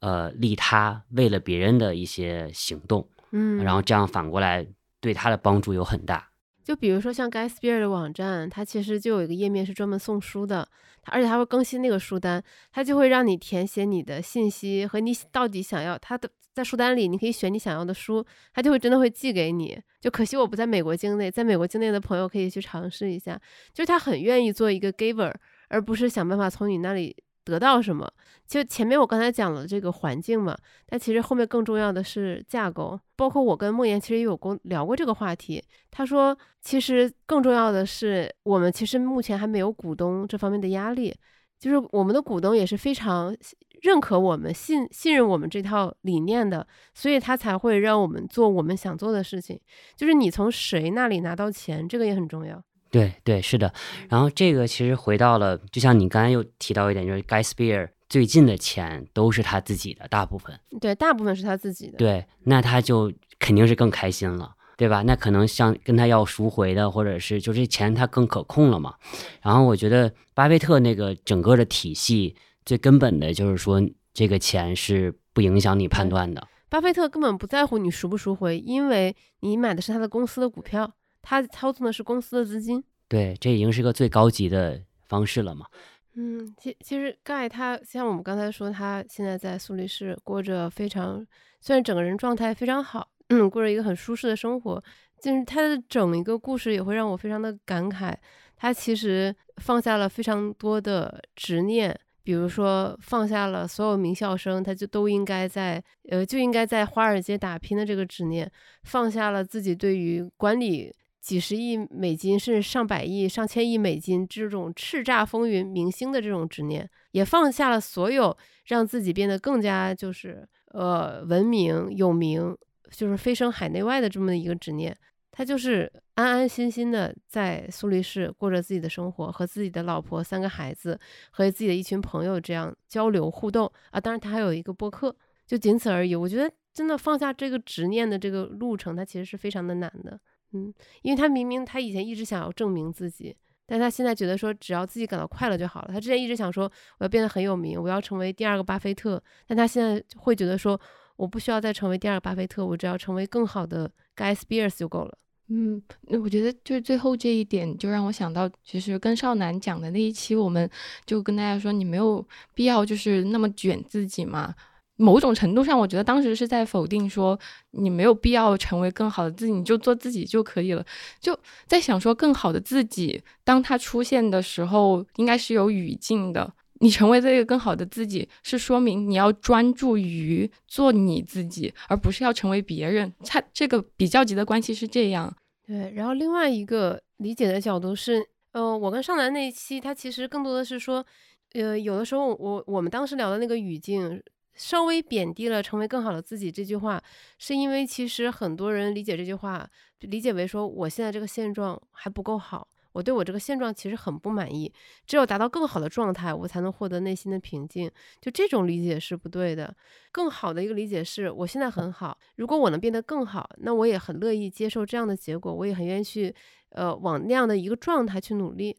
[0.00, 4.66] 呃，利他为了别人的一些行动，嗯，然后这样反过来
[5.00, 6.27] 对他的帮助有很大。
[6.68, 10.68] 就比如说像 Guy Spirit 的网站，它其实就有一个页面是专门送书的，
[11.00, 19.80] 它而且它会更新那个书单，它就会让你填写你的信息和你到底想要它的在书单里，你可以选你想要的书，它就会真的会寄给你。
[19.98, 23.40] 就可惜我不在美国境内，在美国境内的朋友可以去尝试一下，
[23.72, 25.32] 就是他很愿意做一个 giver。
[25.70, 27.14] 而不是想办法从你那里
[27.50, 28.10] 得到什么。
[28.46, 32.98] 就前面我刚才讲了这个环境嘛，但其实后面更重要的是架构。
[33.16, 35.62] 包括我跟梦妍其实也有过聊过这个话题。
[35.90, 41.14] 他说，其实更重要的是，我们其实目前还没有股东这方面的压力。
[41.58, 43.36] 就是我们的股东也是非常
[43.82, 49.60] 认可我们、信信任我们这套理念的，所以他才会让我们做我们想做的事情。
[49.96, 52.62] 就是你从谁那里拿到钱，这个也很重要。
[52.90, 53.72] 对对，是的。
[54.08, 60.58] 然后这个其实回到了，就像你刚才又提到一点，就是 Guy Spear 最近的钱都是他自己的，大部分。
[60.80, 61.98] 对，大部分是他自己的。
[61.98, 65.02] 对，那他就肯定是更开心了，对吧？
[65.02, 68.94] 那可能像跟他要赎回的，或者是就这钱他更可控了嘛。
[69.42, 72.34] 然后我觉得巴菲特那个整个的体系
[72.64, 73.82] 最根本的就是说，
[74.14, 76.46] 这个钱是不影响你判断的。
[76.70, 80.92] 巴菲特根本不在乎你赎不赎回，因为你买的是他的公司的股票。
[81.28, 85.66] 他操纵的是公司的资金，对，这已经是个最高级的方式了嘛。
[86.14, 91.22] 嗯，其其实盖他像我们刚才说，他现在在苏黎世过着非常，
[91.60, 94.82] 虽然整个人状态非常好，嗯，过着一个很舒适的生活。
[95.20, 98.14] 就是他的整一个故事也会让我非常的感慨。
[98.56, 108.50] 他其实放下了非常多的执念，比如说放下了所有名校生，他就都应该在呃就应该在华尔街打拼的这个执念，
[108.84, 110.90] 放下了自己对于管理。
[111.20, 122.56] 几十亿美金，甚至上百亿、上千亿美金这种叱咤风云明星的这种执念，也放下了所有让自己变得更加就是呃文明有名，
[122.90, 124.96] 就是飞升海内外的这么一个执念。
[125.30, 130.98] 他就是安安心心的在苏黎世过着自己的生活，和自己的老婆、三个孩子
[131.30, 134.00] 和自己的一群朋友这样交流互动啊。
[134.00, 135.14] 当然，他还有一个播客，
[135.46, 136.16] 就仅此而已。
[136.16, 140.18] 我觉得真的放下这个执念的这个路程，它其实是非常的难的。
[140.52, 140.72] 嗯，
[141.02, 143.36] 因为他明明他以前一直想要证明自己，
[143.66, 145.88] 但他现在觉得说只要自己感到快乐就好了。
[145.92, 146.64] 他之前一直想说
[146.98, 150.80] 我要变得很有名，我要成为第二个巴菲特，但他现在会觉得说
[151.16, 155.18] 我不需要再成为第二个巴菲特，我只要成为更好的 Guy Spears 就够了。
[155.50, 155.82] 嗯，
[156.22, 160.68] 我觉得就是最后这一点就让我想到，其实跟少南讲的那一期，我们
[161.06, 164.54] 就跟大家说，你没有必要就是那么卷自己嘛。
[164.98, 167.38] 某种程度上，我觉得当时是在否定说
[167.70, 170.84] 你没有必要成为更好的自己，你就做自己就可以了。
[171.20, 176.52] 就在想说，更好的自己，当它出现的时候，应该是有语境的。
[176.80, 183.12] 你成为这个更好的自己，是说明你要专注于做你自己，而不是要成为别人。
[183.24, 185.32] 它这个比较级的关系是这样。
[185.64, 191.04] 对，然后另外一个理解的角度是，呃，我跟上南那一期，它其实更多的是说，
[191.52, 194.20] 呃，有的时候我我们当时聊的那个语境。
[194.58, 197.00] 稍微贬低了“成为更好的自己”这句话，
[197.38, 199.66] 是因为其实很多人理解这句话，
[200.00, 204.72] 理解为说我现在这个现状还不够好，我对我这个现状其实很不满意，
[205.06, 207.88] 只有达到更好的状态，我才能获得内心的平静。
[208.20, 209.72] 就这种理解是不对的。
[210.10, 216.34] 更好的一个理解是我现在很好，如果我能变得更好，那我也很乐意接受这样的结果，我也很愿意去
[216.70, 218.76] 呃往那样的一个状态去努力。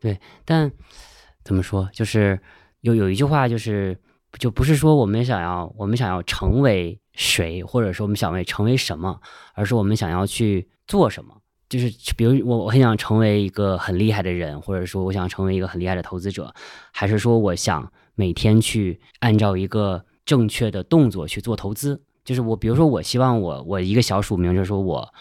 [0.00, 0.72] 对，但
[1.44, 2.40] 怎么说，就是
[2.80, 3.96] 有有一句话就是。
[4.38, 9.20] 就不是说我们想要，我们想要成为谁，或者说我们想为成为什么，
[9.54, 11.36] 而是我们想要去做什么。
[11.68, 16.52] 就是比如我我很想成为一个很厉害的人，或者说我想成为一个很厉害的投资者，
[16.92, 22.02] 还是说我想每天去按照一个正确的动作去做投资。
[22.24, 25.12] 就是我比如说我希望我我一个小署名就是说我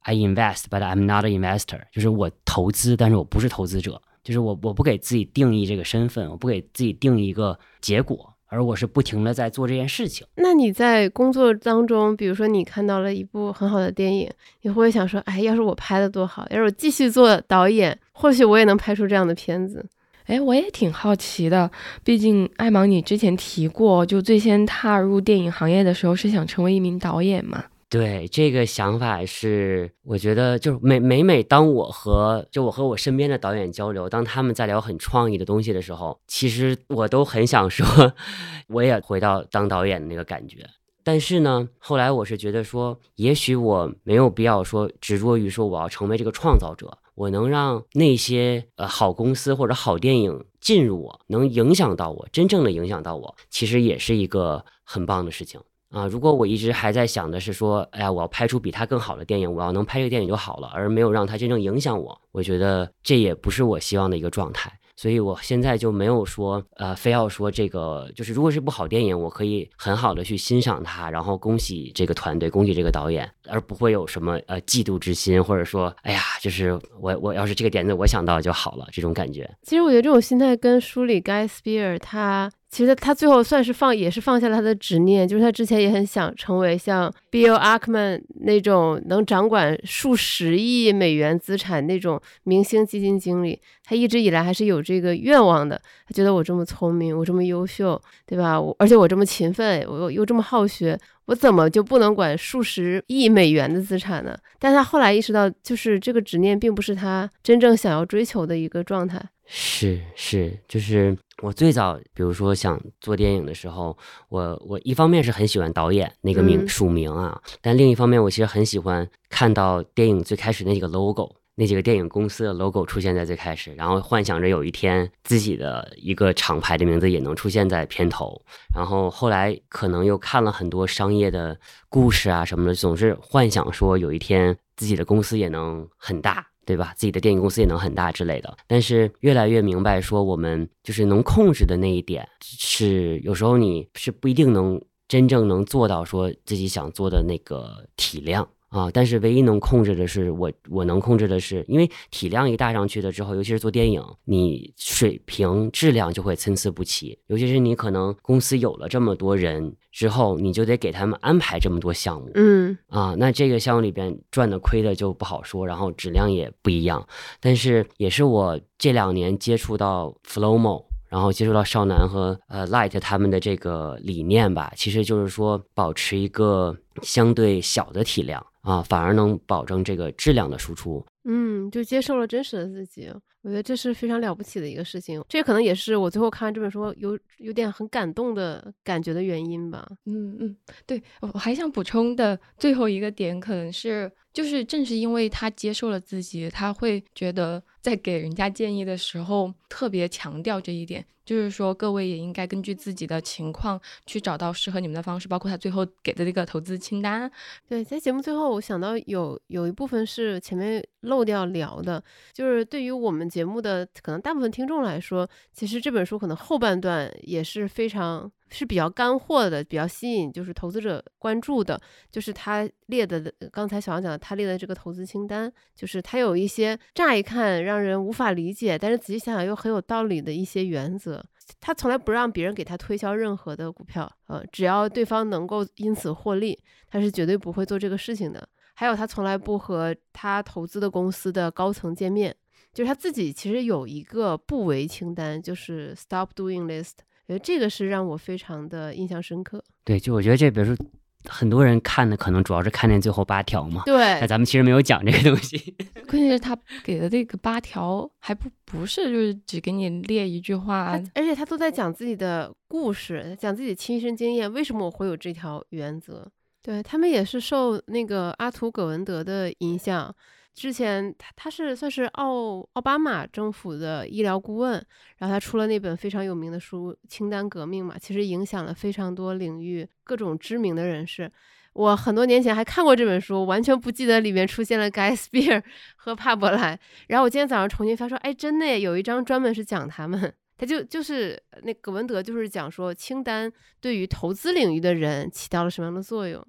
[0.00, 4.00] I invest but I'm not an investor，就是我投资，但是我不是投资者。
[4.22, 8.29] 就是我我不给自己定义这个身份，我不给自己定一个结果。
[8.50, 10.26] 而我是不停的在做这件事情。
[10.34, 14.28] 那你在工作当中，比如说你看到了一部很好的电影，
[14.62, 19.86] 你会不会想说，哎，要是我拍的多好，要是我继续做导演，或许我也能拍出这样的片子。
[20.26, 21.70] 哎，我也挺好奇的，
[22.04, 27.64] 毕竟艾芒，你之前提过，就最先踏入电影行业的时候是想成为一名导演嘛？
[27.90, 38.14] 对这个想法是，我觉得就是每每每当我和就我和我身边的导演交流，当他们在聊很创意的东西的时候，其实我都很想说，
[38.68, 40.64] 我也回到当导演的那个感觉。
[41.02, 55.60] 但是呢，后来我是觉得说，也许我没有必要说执着于说我要成为这个创造者，我能让那些呃好公司或者好电影进入我，能影响到我，真正的影响到我，其实也是一个很棒的事情。
[55.90, 64.72] 啊，如果我一直还在想的是说，哎呀，我要拍出比他更好的电影，我要能拍这个电影就好了，而没有让他真正影响我，我觉得这也不是我希望的一个状态。
[64.94, 79.50] 所以我现在就没有说，呃，非要说这个，就是如果是部好电影，我可以很好的去欣赏它，然后恭喜这个团队，恭喜这个导演，而不会有什么呃嫉妒之心，或者说，哎呀，就是我我要是这个点子我想到就好了这种感觉。
[79.62, 82.52] 其实我觉得这种心态跟书里 Guy Sper 他。
[82.70, 95.80] 其实他最后算是放，也是放下了他的执念，就是他之前也很想成为像 Bill Ackman 那种能掌管数十亿美元资产那种明星基金经理，他一直以来还是有这个愿望的。
[96.06, 98.60] 他觉得我这么聪明，我这么优秀，对吧？
[98.60, 104.38] 我而且我这么勤奋，我又又这么好学，我怎么就不能管数十亿美元的资产呢？
[104.60, 109.20] 但他后来意识到，就是这个执念并不是他真正想要追求的一个状态。
[109.52, 113.96] 是是，就是我最早，比如说想做电影的时候，
[114.28, 128.40] 我我一方面是很喜欢导演那个名署名啊，但另一方面我其实很喜欢看到电影最开始那几个 logo，那几个电影公司的 logo 出现在最开始，然后幻想着有一天自己的一个厂牌的名字也能出现在片头，
[128.72, 136.46] 然后后来可能又看了很多商业的故事啊什么的，总是幻想说有一天自己的公司也能很大。
[136.64, 136.92] 对吧？
[136.96, 148.48] 自己的电影公司也能很大之类的，但是越来越明白说，我们就是能控制的那一点，是有时候你是不一定能真正能做到说自己想做的那个体量。
[148.70, 148.88] 啊！
[148.92, 157.18] 但是唯一能控制的是我，我能控制的是，因为体量一大上去了之后，尤其是做电影，你水平质量就会参差不齐。
[157.26, 167.04] 尤其是你可能公司有了这么多人之后，你就得给他们安排这么多项目，嗯啊，那这个项目里边赚的亏的就不好说，然后质量也不一样。
[167.40, 170.89] 但是也是我这两年接触到 Flowmo。
[171.10, 181.04] 然后接触到少男和呃 Light 他们的这个理念吧，其实就是说保持一个相对小的体量啊，反而能保证这个质量的输出。
[181.24, 183.12] 嗯，就接受了真实的自己，
[183.42, 185.22] 我觉得这是非常了不起的一个事情。
[185.28, 189.88] 这可能也是我最后看完这本书有有点很感动的感觉的原因吧。
[190.06, 197.62] 嗯嗯，对我还想补充的最后一个点，可能是就是正是因为他接受了自己，他会觉得。
[197.80, 207.32] 在给人家建议的时候，特别强调这一点，就是说各位也应该根据自己的情况去找到适合你们的方式，包括他最后给的这个投资清单。
[207.66, 218.30] 对，在节目最后，我想到有有一部分是前面漏掉聊的，就是对于我们节目的可能大部分听众来说，其实这本书可能后半段也是非常。
[218.52, 231.24] 是比较干货的，比较吸引就是投资者关注的，就是他列的，刚才小杨讲的，他列的这个投资清单，就是他有一些乍一看让人无法理解，但是仔细想想又很有道理的一些原则。
[231.60, 236.58] 他从来不让别人给他推销任何的股票，呃，只要对方能够因此获利，
[236.88, 238.48] 他是绝对不会做这个事情的。
[238.74, 242.34] 还有他从来不和他投资的公司的高层见面，
[242.72, 246.94] 就是他自己其实有一个不为清单，就是 Stop Doing List。
[247.26, 249.62] 觉得这个是让我非常的印象深刻。
[249.84, 250.86] 对，就我觉得这，比如说
[251.28, 253.84] 很多人看的可能主要是看见最后八条嘛。
[253.86, 255.76] 对，那咱们其实没有讲这个东西。
[256.10, 266.26] 关键是他给的这个八条还不不是就是只给你列一句话，而且他都在讲自己的故事，讲自己亲身经验，为什么我会有这条原则？
[266.62, 270.12] 对他们也是受那个阿图葛文德的影响。
[270.54, 274.72] 之前他他是算是奥奥巴马政府的医疗顾问，
[275.18, 281.30] 然后他出了那本非常有名的书《清单革命》嘛，其实影响了非常多领域各种知名的人士。
[281.72, 285.62] 我很多年前还看过这本书，完全不记得里面出现了盖斯比尔
[285.94, 286.78] 和帕伯莱。
[287.06, 296.44] 然后我今天早上重新翻说，哎，真的有一章专门是讲他们，他就就是那葛文德就是讲说清单对于投资领域的人起到了什么样的作用，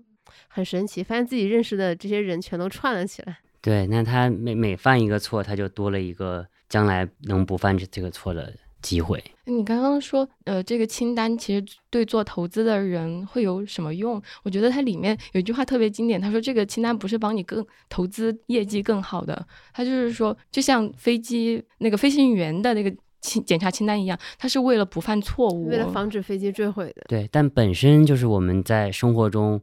[0.47, 3.37] 很神奇，发现自己认识的这些人全都串了起来。
[3.61, 9.23] 对，那他每每犯一个错，他就多了一个将来能不犯这这个错的机会。
[9.45, 14.21] 你刚刚说，呃，这个清单其实对做投资的人会有什么用？
[14.43, 22.91] 我觉得它里面有一句话特别经典，他说这个清单不是帮你更投资业绩更好的，他就是说，就像飞机那个飞行员的那个。
[23.23, 27.03] 清检查清单一样，它是为了不犯错误，为了防止飞机坠毁的。
[27.07, 29.61] 对，但本身就是我们在生活中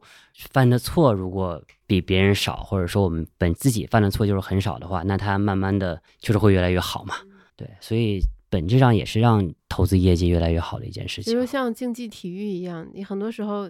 [0.53, 7.15] 犯的错，如果比别人少，或者说我们本自己犯的错就是很少的话，那它慢慢的就是会越来越好嘛。
[7.57, 11.33] 对，所以本质上也是让投资业绩越来越好的一件事情。
[11.33, 13.67] 就像竞技体育一样，你很多时候。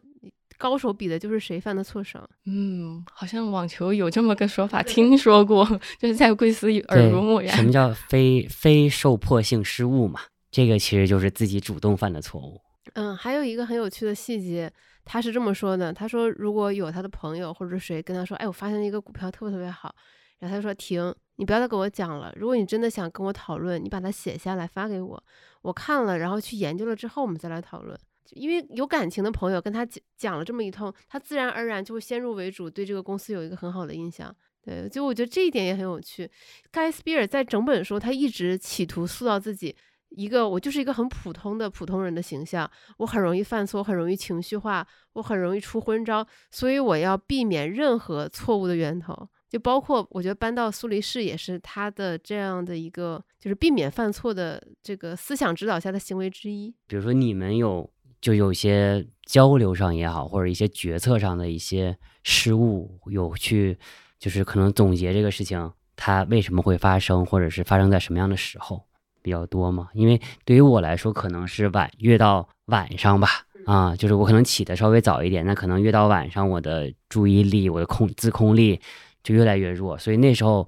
[0.58, 2.30] 高手比的就是谁犯的错少。
[2.46, 5.66] 嗯，好像网球有这么个说法，听说过，
[5.98, 7.56] 就是在贵司耳濡目染。
[7.56, 10.20] 什么叫非非受迫性失误嘛？
[10.52, 12.60] 这个其实就是自己主动犯的错误。
[12.96, 14.70] 嗯，还有一个很有趣的细节，
[15.06, 19.94] 他是这么说的：他说，如果有他的朋友或者谁跟他说，哎，我发现了一个股票特别特别好，
[20.40, 22.34] 然后他就说停，你不要再跟我讲了。
[22.36, 25.24] 如果你真的想跟我讨论，你把它写下来发给我，
[25.62, 27.98] 我看了，然后去研究了之后，我们再来讨论。
[28.34, 34.34] 因为有感情的朋友跟他讲讲了这么一通，他自然而然就会先入为主，对这个公司有一个很好的印象。
[34.62, 36.30] 对，就我觉得这一点也很有趣。
[36.70, 39.76] 盖斯比尔在整本书，他一直企图塑造自己
[40.10, 56.74] 一个我就是一个很普通的普通人的形象，我很容易犯错，很容易情绪化，我很容易出昏招，所以我要避免任何错误的源头，就包括我觉得搬到苏黎世也是他的这样的一个就是避免犯错的这个思想指导下的行为之一。
[56.88, 57.90] 比如说你们有
[58.20, 63.78] 就有些交流上也好，或者一些决策上的一些失误，有去
[64.18, 68.89] 就是可能总结这个事情它为什么会发生，或者是发生在什么样的时候。
[69.22, 73.30] 比较多嘛，因为对于我来说，可能是晚越到晚上吧，
[73.66, 78.80] 啊，就是我可能起的稍微早一点，那可能越到晚上，我的注意力、我的控自控力
[79.24, 80.68] 就越来越弱，所以那时候，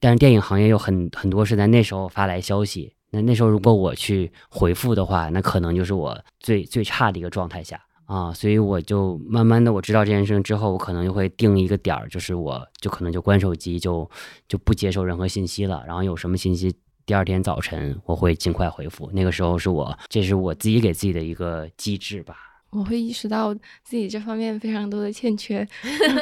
[0.00, 14.08] 但是电影行业有很很多是在那时候发来消息，那那时候如果我去回复的话，那可能就是我最最差的一个状态下啊，所以我就慢慢的我知道这件事情之后，我可能就会定一个点儿，就是我就可能就关手机，就
[14.48, 16.74] 就不接受任何信息了，然后有什么信息。
[17.06, 22.36] 第二天早晨我会尽快回复，那个时候是我，这是我自己给自己的一个机制吧。
[22.70, 23.54] 我会意识到
[23.84, 25.66] 自己这方面非常多的欠缺，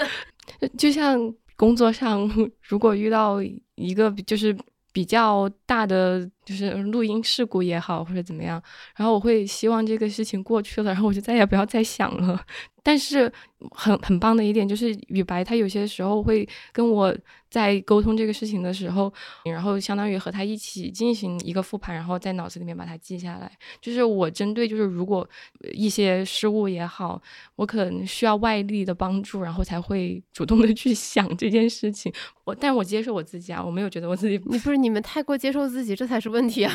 [0.76, 1.18] 就像
[1.56, 2.30] 工作上，
[2.60, 3.38] 如果遇到
[3.76, 4.54] 一个就是
[4.92, 8.62] 比较大的，就是录音事故也好，或者怎么样，
[8.96, 12.44] 然后我会希望这个事情过去了，然后我就再也不要再想了。
[12.86, 13.32] 但是
[13.70, 17.16] 很很棒的一点就是，雨白他有些时候会跟我
[17.48, 19.10] 在沟通这个事情的时候，
[19.46, 23.50] 然后相当于和他一起进行一个复盘，然后在脑子里面把它记下来。
[23.80, 25.26] 就是我针对就是如果
[25.72, 27.18] 一些失误也好，
[27.56, 32.12] 我可能需要外力的帮助，然后才会主动的去想这件事情。
[32.44, 36.74] 我，但我接受我自己啊，我没有觉得我自己，你不是你们太过接受自己，这才是问题啊。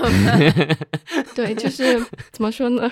[1.36, 2.00] 对，就是
[2.32, 2.92] 怎么说呢？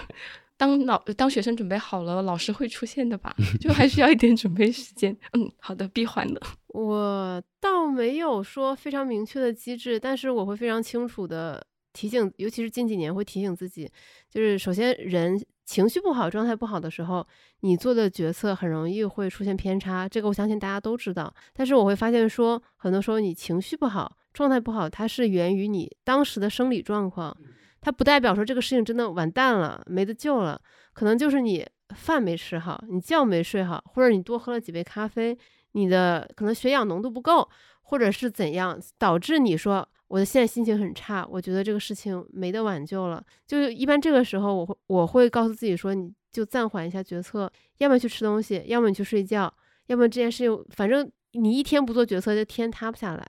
[0.58, 3.36] 当老当学生准备好了，老师会出现的吧？
[3.62, 5.16] 就还需要一点准备时间。
[5.34, 6.42] 嗯，好的，闭环的。
[6.70, 13.90] 我倒没有说非常明确的机制，但是我会非常清楚的提醒，尤其是近几年会提醒自己，
[14.32, 17.26] 就是首先人情绪不好、状态不好的时候，
[17.60, 20.10] 你做的决策很容易会出现偏差。
[20.10, 21.32] 这个我相信大家都知道。
[21.54, 27.36] 但是我会发现说，很多时候你情绪不好、状态不好，它是源于你当时的生理状况。
[27.82, 30.62] 它不代表说这个事情真的完蛋了，没得救了，
[30.94, 31.66] 可能就是你
[31.96, 35.36] 饭没吃好，你觉没睡好，或者你多喝了几杯咖啡，
[35.72, 37.50] 你的可能血氧浓度不够，
[37.82, 43.24] 或者是怎样导致你说我的现在心情很差，我觉得这个事情没得挽救了。
[43.48, 49.52] 就一般这个时候，我会我会告诉自己说，你就暂缓一下决策，要么去吃东西，要么你去睡觉，
[49.88, 53.26] 要么这件事情反正你一天不做决策，就天塌不下来。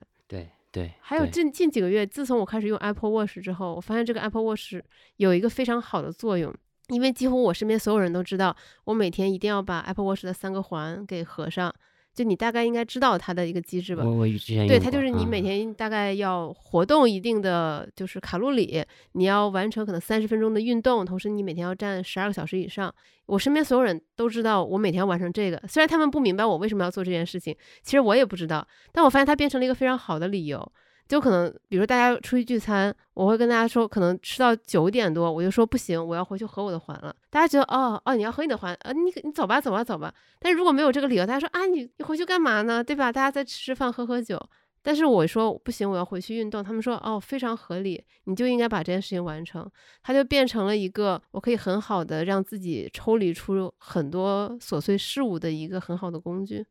[0.71, 0.93] 对。
[0.99, 4.75] 还有近近几个月，自从我开始用 Apple Watch 之后，我发现这个 Apple Watch
[5.17, 6.53] 有一个非常好的作用，
[6.89, 8.55] 因为几乎我身边所有人都知道，
[8.85, 11.73] 我每天一定要把 Apple Watch 的三个环给合上。
[12.13, 14.03] 就你大概应该知道它的一个机制吧？
[14.03, 18.83] 我我之前对它就是你每天大概要活动一定的就是卡路里，
[19.13, 22.93] 你要完成可能三十分钟的运动，同时你每天要站十二个小时以上。
[23.25, 30.71] 我身边所有人都知道我每天要完成这个，虽然他们不明白我为什么要做这件事情，其实我也不知道，但我发现它变成了一个非常好的理由。
[31.09, 37.13] 就可能，比如大家出去聚餐，我会跟大家说，可能吃到九点多，我就说不行，我要回去合我的环了。
[37.31, 40.13] 大家觉得，哦哦，你要合你的环，呃，你你走吧，走吧，走吧。
[40.39, 42.83] 但是如果没有这个理由，大家说啊，你你回去干嘛呢？
[42.83, 43.11] 对吧？
[43.11, 44.39] 大家在吃吃饭，喝喝酒。
[44.83, 46.63] 但是我说不行，我要回去运动。
[46.63, 49.69] 他们说，哦，非常合理，你就应该把这件事情完成。
[50.03, 56.63] 它就变成了一个我可以很好的让自己抽离出很多琐碎事物的一个很好的工具。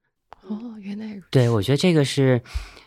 [0.47, 1.27] 哦，原来如此。
[1.31, 2.41] 对，我觉得这个是。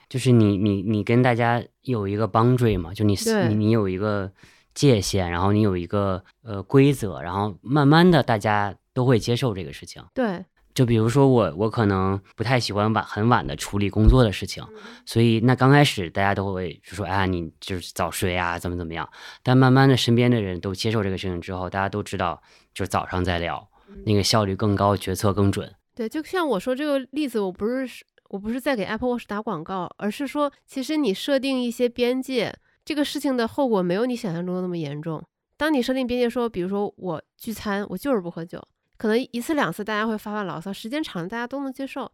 [0.09, 3.15] 就是你你你跟大家有一个 boundary 嘛，就你
[3.47, 4.29] 你你有一个
[4.73, 10.03] 界限，然后你有一个呃规则，然后慢慢的大家都会接受这个事情。
[10.13, 10.43] 对，
[10.73, 14.61] 就比如说我我可能不太喜欢晚很晚的处理工作的事情，
[15.05, 19.09] 所以那刚开始大家都会就说哎你就是早睡啊怎么怎么样，
[19.43, 22.41] 但慢慢的身边的人都接受这个事情之后，大家都知道
[22.73, 23.65] 就是早上再聊，
[24.05, 25.73] 那个效率更高，决策更准。
[26.01, 28.03] 对，就像我说这个例子，我不是。
[28.31, 35.21] 我不是在给 Apple Watch 打广告，而是说，其实你设定一些边界，这个事情的后果没有你想象中的那么严重。
[35.57, 38.65] 当你设定边界，说，比如说我聚餐，我就是不喝酒，
[38.97, 42.09] 可能一次两次大家会发发牢骚，时间长了大家都能接受。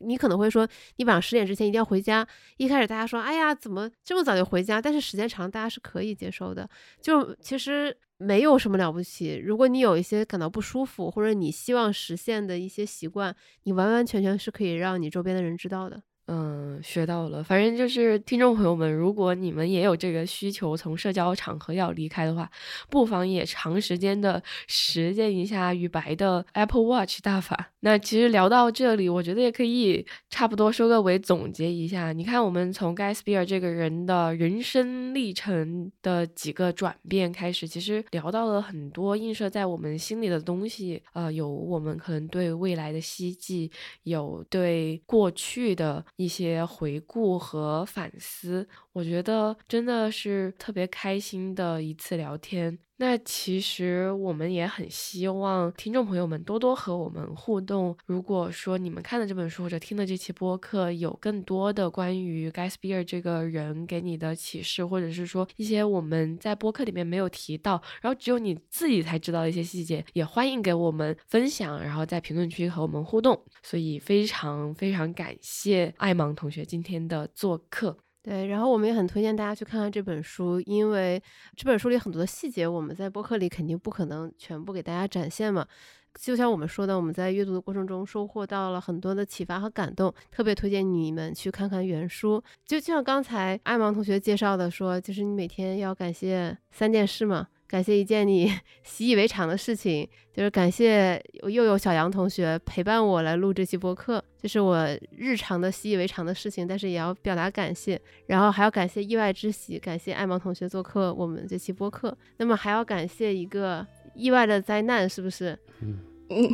[0.00, 2.26] 你可能会说，你晚上十点之前一定要回家。
[2.56, 4.80] 一开始大家说，哎呀，怎么这么早就回家？
[4.80, 6.68] 但是时间长，大家是可以接受的。
[7.00, 9.36] 就其实没有什么了不起。
[9.36, 13.34] 如果你有一些感到不舒服，或者你希望实现的一些习惯，
[13.64, 16.02] 你完完全全是可以让你周边的人知道的。
[16.30, 17.42] 嗯，学到了。
[17.42, 22.50] 反正就是听众朋友们，如果你们也有这个需求，从社交场合要离开的话，
[22.90, 27.70] 不妨也长时间的实践一下雨白的 Apple Watch 大法。
[27.80, 32.12] 那其实聊到这里，我觉得也可以差不多收个尾，总结一下。
[32.12, 41.02] 你看，我们从盖斯比尔这个人的人生历程的几个转变开始，其实聊到了很多映射在我们心里的东西。
[41.14, 43.70] 呃，有我们可能对未来的希冀，
[44.02, 46.04] 有对过去的。
[46.18, 48.68] 一些回顾和反思，
[48.98, 52.76] 我觉得真的是特别开心的一次聊天。
[52.96, 57.96] 那其实我们也很希望听众朋友们多多和我们互动。
[58.06, 73.40] 如果说你们看了这本书或者听了这期播客，有更多的关于盖斯比尔这个人给你的启示，或者是说一些我们在播客里面没有提到，然后只有你自己才知道的一些细节，也欢迎给我们分享，然后在评论区和我们互动。
[73.62, 77.96] 所以非常非常感谢艾芒同学今天的做客。
[78.22, 81.22] 对，然后我们也很推荐大家去看看这本书，因为
[81.56, 85.66] 这本书里很多的细节，我们在播客里肯定不可能全部给大家展现嘛。
[86.14, 92.42] 就像我们说的，我们在阅读的过程中收获到了很多的启发和感动，特别推荐你们去看看原书。
[92.66, 97.46] 就就像刚才艾芒同学介绍的，说就是你每天要感谢三件事嘛。
[97.68, 98.50] 感谢一件你
[98.82, 108.00] 习以为常的事情，就是感谢又有小杨同学陪伴我来录这期播客，这是我日常的习以为常的事情，但是也要表达感谢。
[108.26, 112.16] 然后还要感谢意外之喜，感谢爱芒同学做客我们这期播客。
[112.38, 115.58] 那么还要感谢一个意外的灾难，是不是？
[115.82, 115.98] 嗯
[116.30, 116.50] 嗯，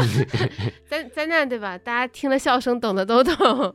[0.88, 1.76] 灾灾难对吧？
[1.76, 3.74] 大家听了笑声，懂的都懂。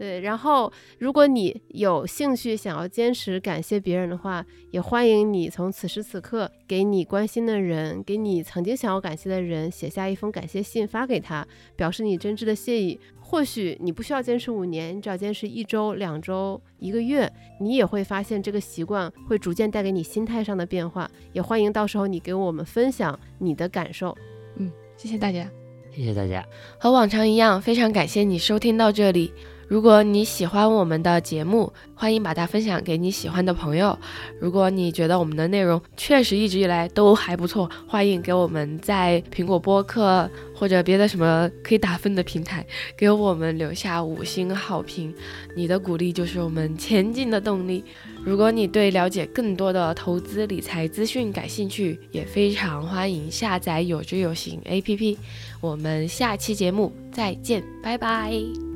[0.00, 11.46] 对，然后如果你有兴趣想要坚持感谢别人的话，也欢迎你从此时此刻给你关心的人，给你曾经想要感谢的人写下一封感谢信发给他，
[11.76, 12.98] 表示你真挚的谢意。
[13.20, 21.10] 或许你不需要坚持五年，你只要坚持一周、两周、一个月，你也会发现这个习惯会逐渐带给你心态上的变化。
[21.34, 24.16] 也欢迎到时候你给我们分享你的感受。
[24.56, 25.46] 嗯，谢谢大家，
[25.94, 26.42] 谢谢大家。
[26.78, 29.30] 和往常一样，非常感谢你收听到这里。
[29.70, 33.96] 如果你喜欢我们的节目，欢迎把它分享给你喜欢的朋友。
[34.40, 42.66] 如果你觉得我们的内容确实一直以来都还不错，欢迎给我们在苹果播客或者别的什么可以打分的平台
[42.96, 45.14] 给我们留下五星好评。
[45.54, 47.84] 你的鼓励就是我们前进的动力。
[48.24, 55.16] 如果你对了解更多的投资理财资讯感兴趣，也非常欢迎下载有知有行 APP。
[55.60, 58.69] 我们下期节目再见，拜拜。